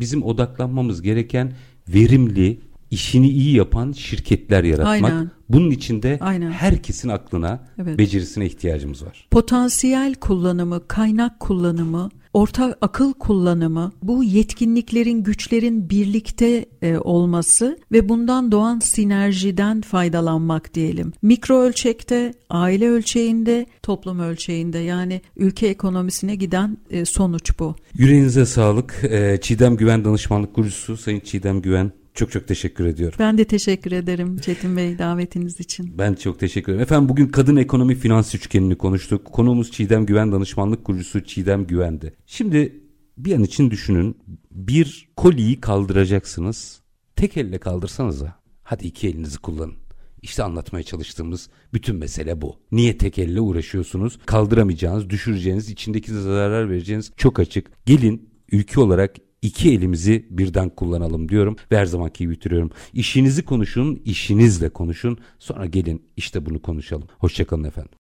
bizim 0.00 0.22
odaklanmamız 0.22 1.02
gereken 1.02 1.52
verimli, 1.88 2.60
işini 2.90 3.28
iyi 3.28 3.56
yapan 3.56 3.92
şirketler 3.92 4.64
yaratmak. 4.64 5.12
Aynen. 5.12 5.30
Bunun 5.48 5.70
için 5.70 6.02
de 6.02 6.18
Aynen. 6.20 6.50
herkesin 6.50 7.08
aklına, 7.08 7.64
evet. 7.82 7.98
becerisine 7.98 8.46
ihtiyacımız 8.46 9.06
var. 9.06 9.28
Potansiyel 9.30 10.14
kullanımı, 10.14 10.88
kaynak 10.88 11.40
kullanımı, 11.40 12.10
ortak 12.32 12.78
akıl 12.80 13.12
kullanımı, 13.12 13.92
bu 14.02 14.24
yetkinliklerin, 14.24 15.22
güçlerin 15.22 15.90
birlikte 15.90 16.66
e, 16.82 16.96
olması 16.98 17.78
ve 17.92 18.08
bundan 18.08 18.52
doğan 18.52 18.78
sinerjiden 18.78 19.80
faydalanmak 19.80 20.74
diyelim. 20.74 21.12
Mikro 21.22 21.60
ölçekte, 21.60 22.34
aile 22.50 22.88
ölçeğinde, 22.88 23.66
toplum 23.82 24.20
ölçeğinde 24.20 24.78
yani 24.78 25.20
ülke 25.36 25.66
ekonomisine 25.66 26.34
giden 26.34 26.78
e, 26.90 27.04
sonuç 27.04 27.58
bu. 27.58 27.76
Yüreğinize 27.94 28.46
sağlık. 28.46 29.04
E, 29.10 29.38
Çiğdem 29.42 29.76
Güven 29.76 30.04
Danışmanlık 30.04 30.54
Kurucusu 30.54 30.96
Sayın 30.96 31.20
Çiğdem 31.20 31.62
Güven 31.62 31.92
çok 32.14 32.32
çok 32.32 32.48
teşekkür 32.48 32.84
ediyorum. 32.84 33.16
Ben 33.18 33.38
de 33.38 33.44
teşekkür 33.44 33.92
ederim 33.92 34.38
Çetin 34.38 34.76
Bey 34.76 34.98
davetiniz 34.98 35.60
için. 35.60 35.98
Ben 35.98 36.14
çok 36.14 36.40
teşekkür 36.40 36.72
ederim. 36.72 36.82
Efendim 36.82 37.08
bugün 37.08 37.26
kadın 37.28 37.56
ekonomi 37.56 37.94
finans 37.94 38.34
üçgenini 38.34 38.78
konuştuk. 38.78 39.24
Konuğumuz 39.24 39.72
Çiğdem 39.72 40.06
Güven 40.06 40.32
danışmanlık 40.32 40.84
kurucusu 40.84 41.24
Çiğdem 41.24 41.66
Güvendi. 41.66 42.14
Şimdi 42.26 42.80
bir 43.18 43.34
an 43.34 43.42
için 43.42 43.70
düşünün. 43.70 44.18
Bir 44.50 45.08
koliyi 45.16 45.60
kaldıracaksınız. 45.60 46.80
Tek 47.16 47.36
elle 47.36 47.58
kaldırsanıza. 47.58 48.40
Hadi 48.62 48.86
iki 48.86 49.08
elinizi 49.08 49.38
kullanın. 49.38 49.74
İşte 50.22 50.42
anlatmaya 50.42 50.82
çalıştığımız 50.82 51.48
bütün 51.72 51.96
mesele 51.96 52.40
bu. 52.40 52.56
Niye 52.72 52.98
tek 52.98 53.18
elle 53.18 53.40
uğraşıyorsunuz? 53.40 54.18
Kaldıramayacağınız, 54.26 55.10
düşüreceğiniz, 55.10 55.70
içindeki 55.70 56.12
zarar 56.12 56.70
vereceğiniz 56.70 57.12
çok 57.16 57.38
açık. 57.40 57.86
Gelin 57.86 58.30
ülke 58.52 58.80
olarak 58.80 59.16
iki 59.44 59.72
elimizi 59.72 60.26
birden 60.30 60.68
kullanalım 60.68 61.28
diyorum 61.28 61.56
ve 61.72 61.78
her 61.78 61.86
zamanki 61.86 62.30
bitiriyorum. 62.30 62.70
İşinizi 62.92 63.44
konuşun, 63.44 64.02
işinizle 64.04 64.68
konuşun. 64.68 65.18
Sonra 65.38 65.66
gelin 65.66 66.02
işte 66.16 66.46
bunu 66.46 66.62
konuşalım. 66.62 67.08
Hoşçakalın 67.18 67.64
efendim. 67.64 67.90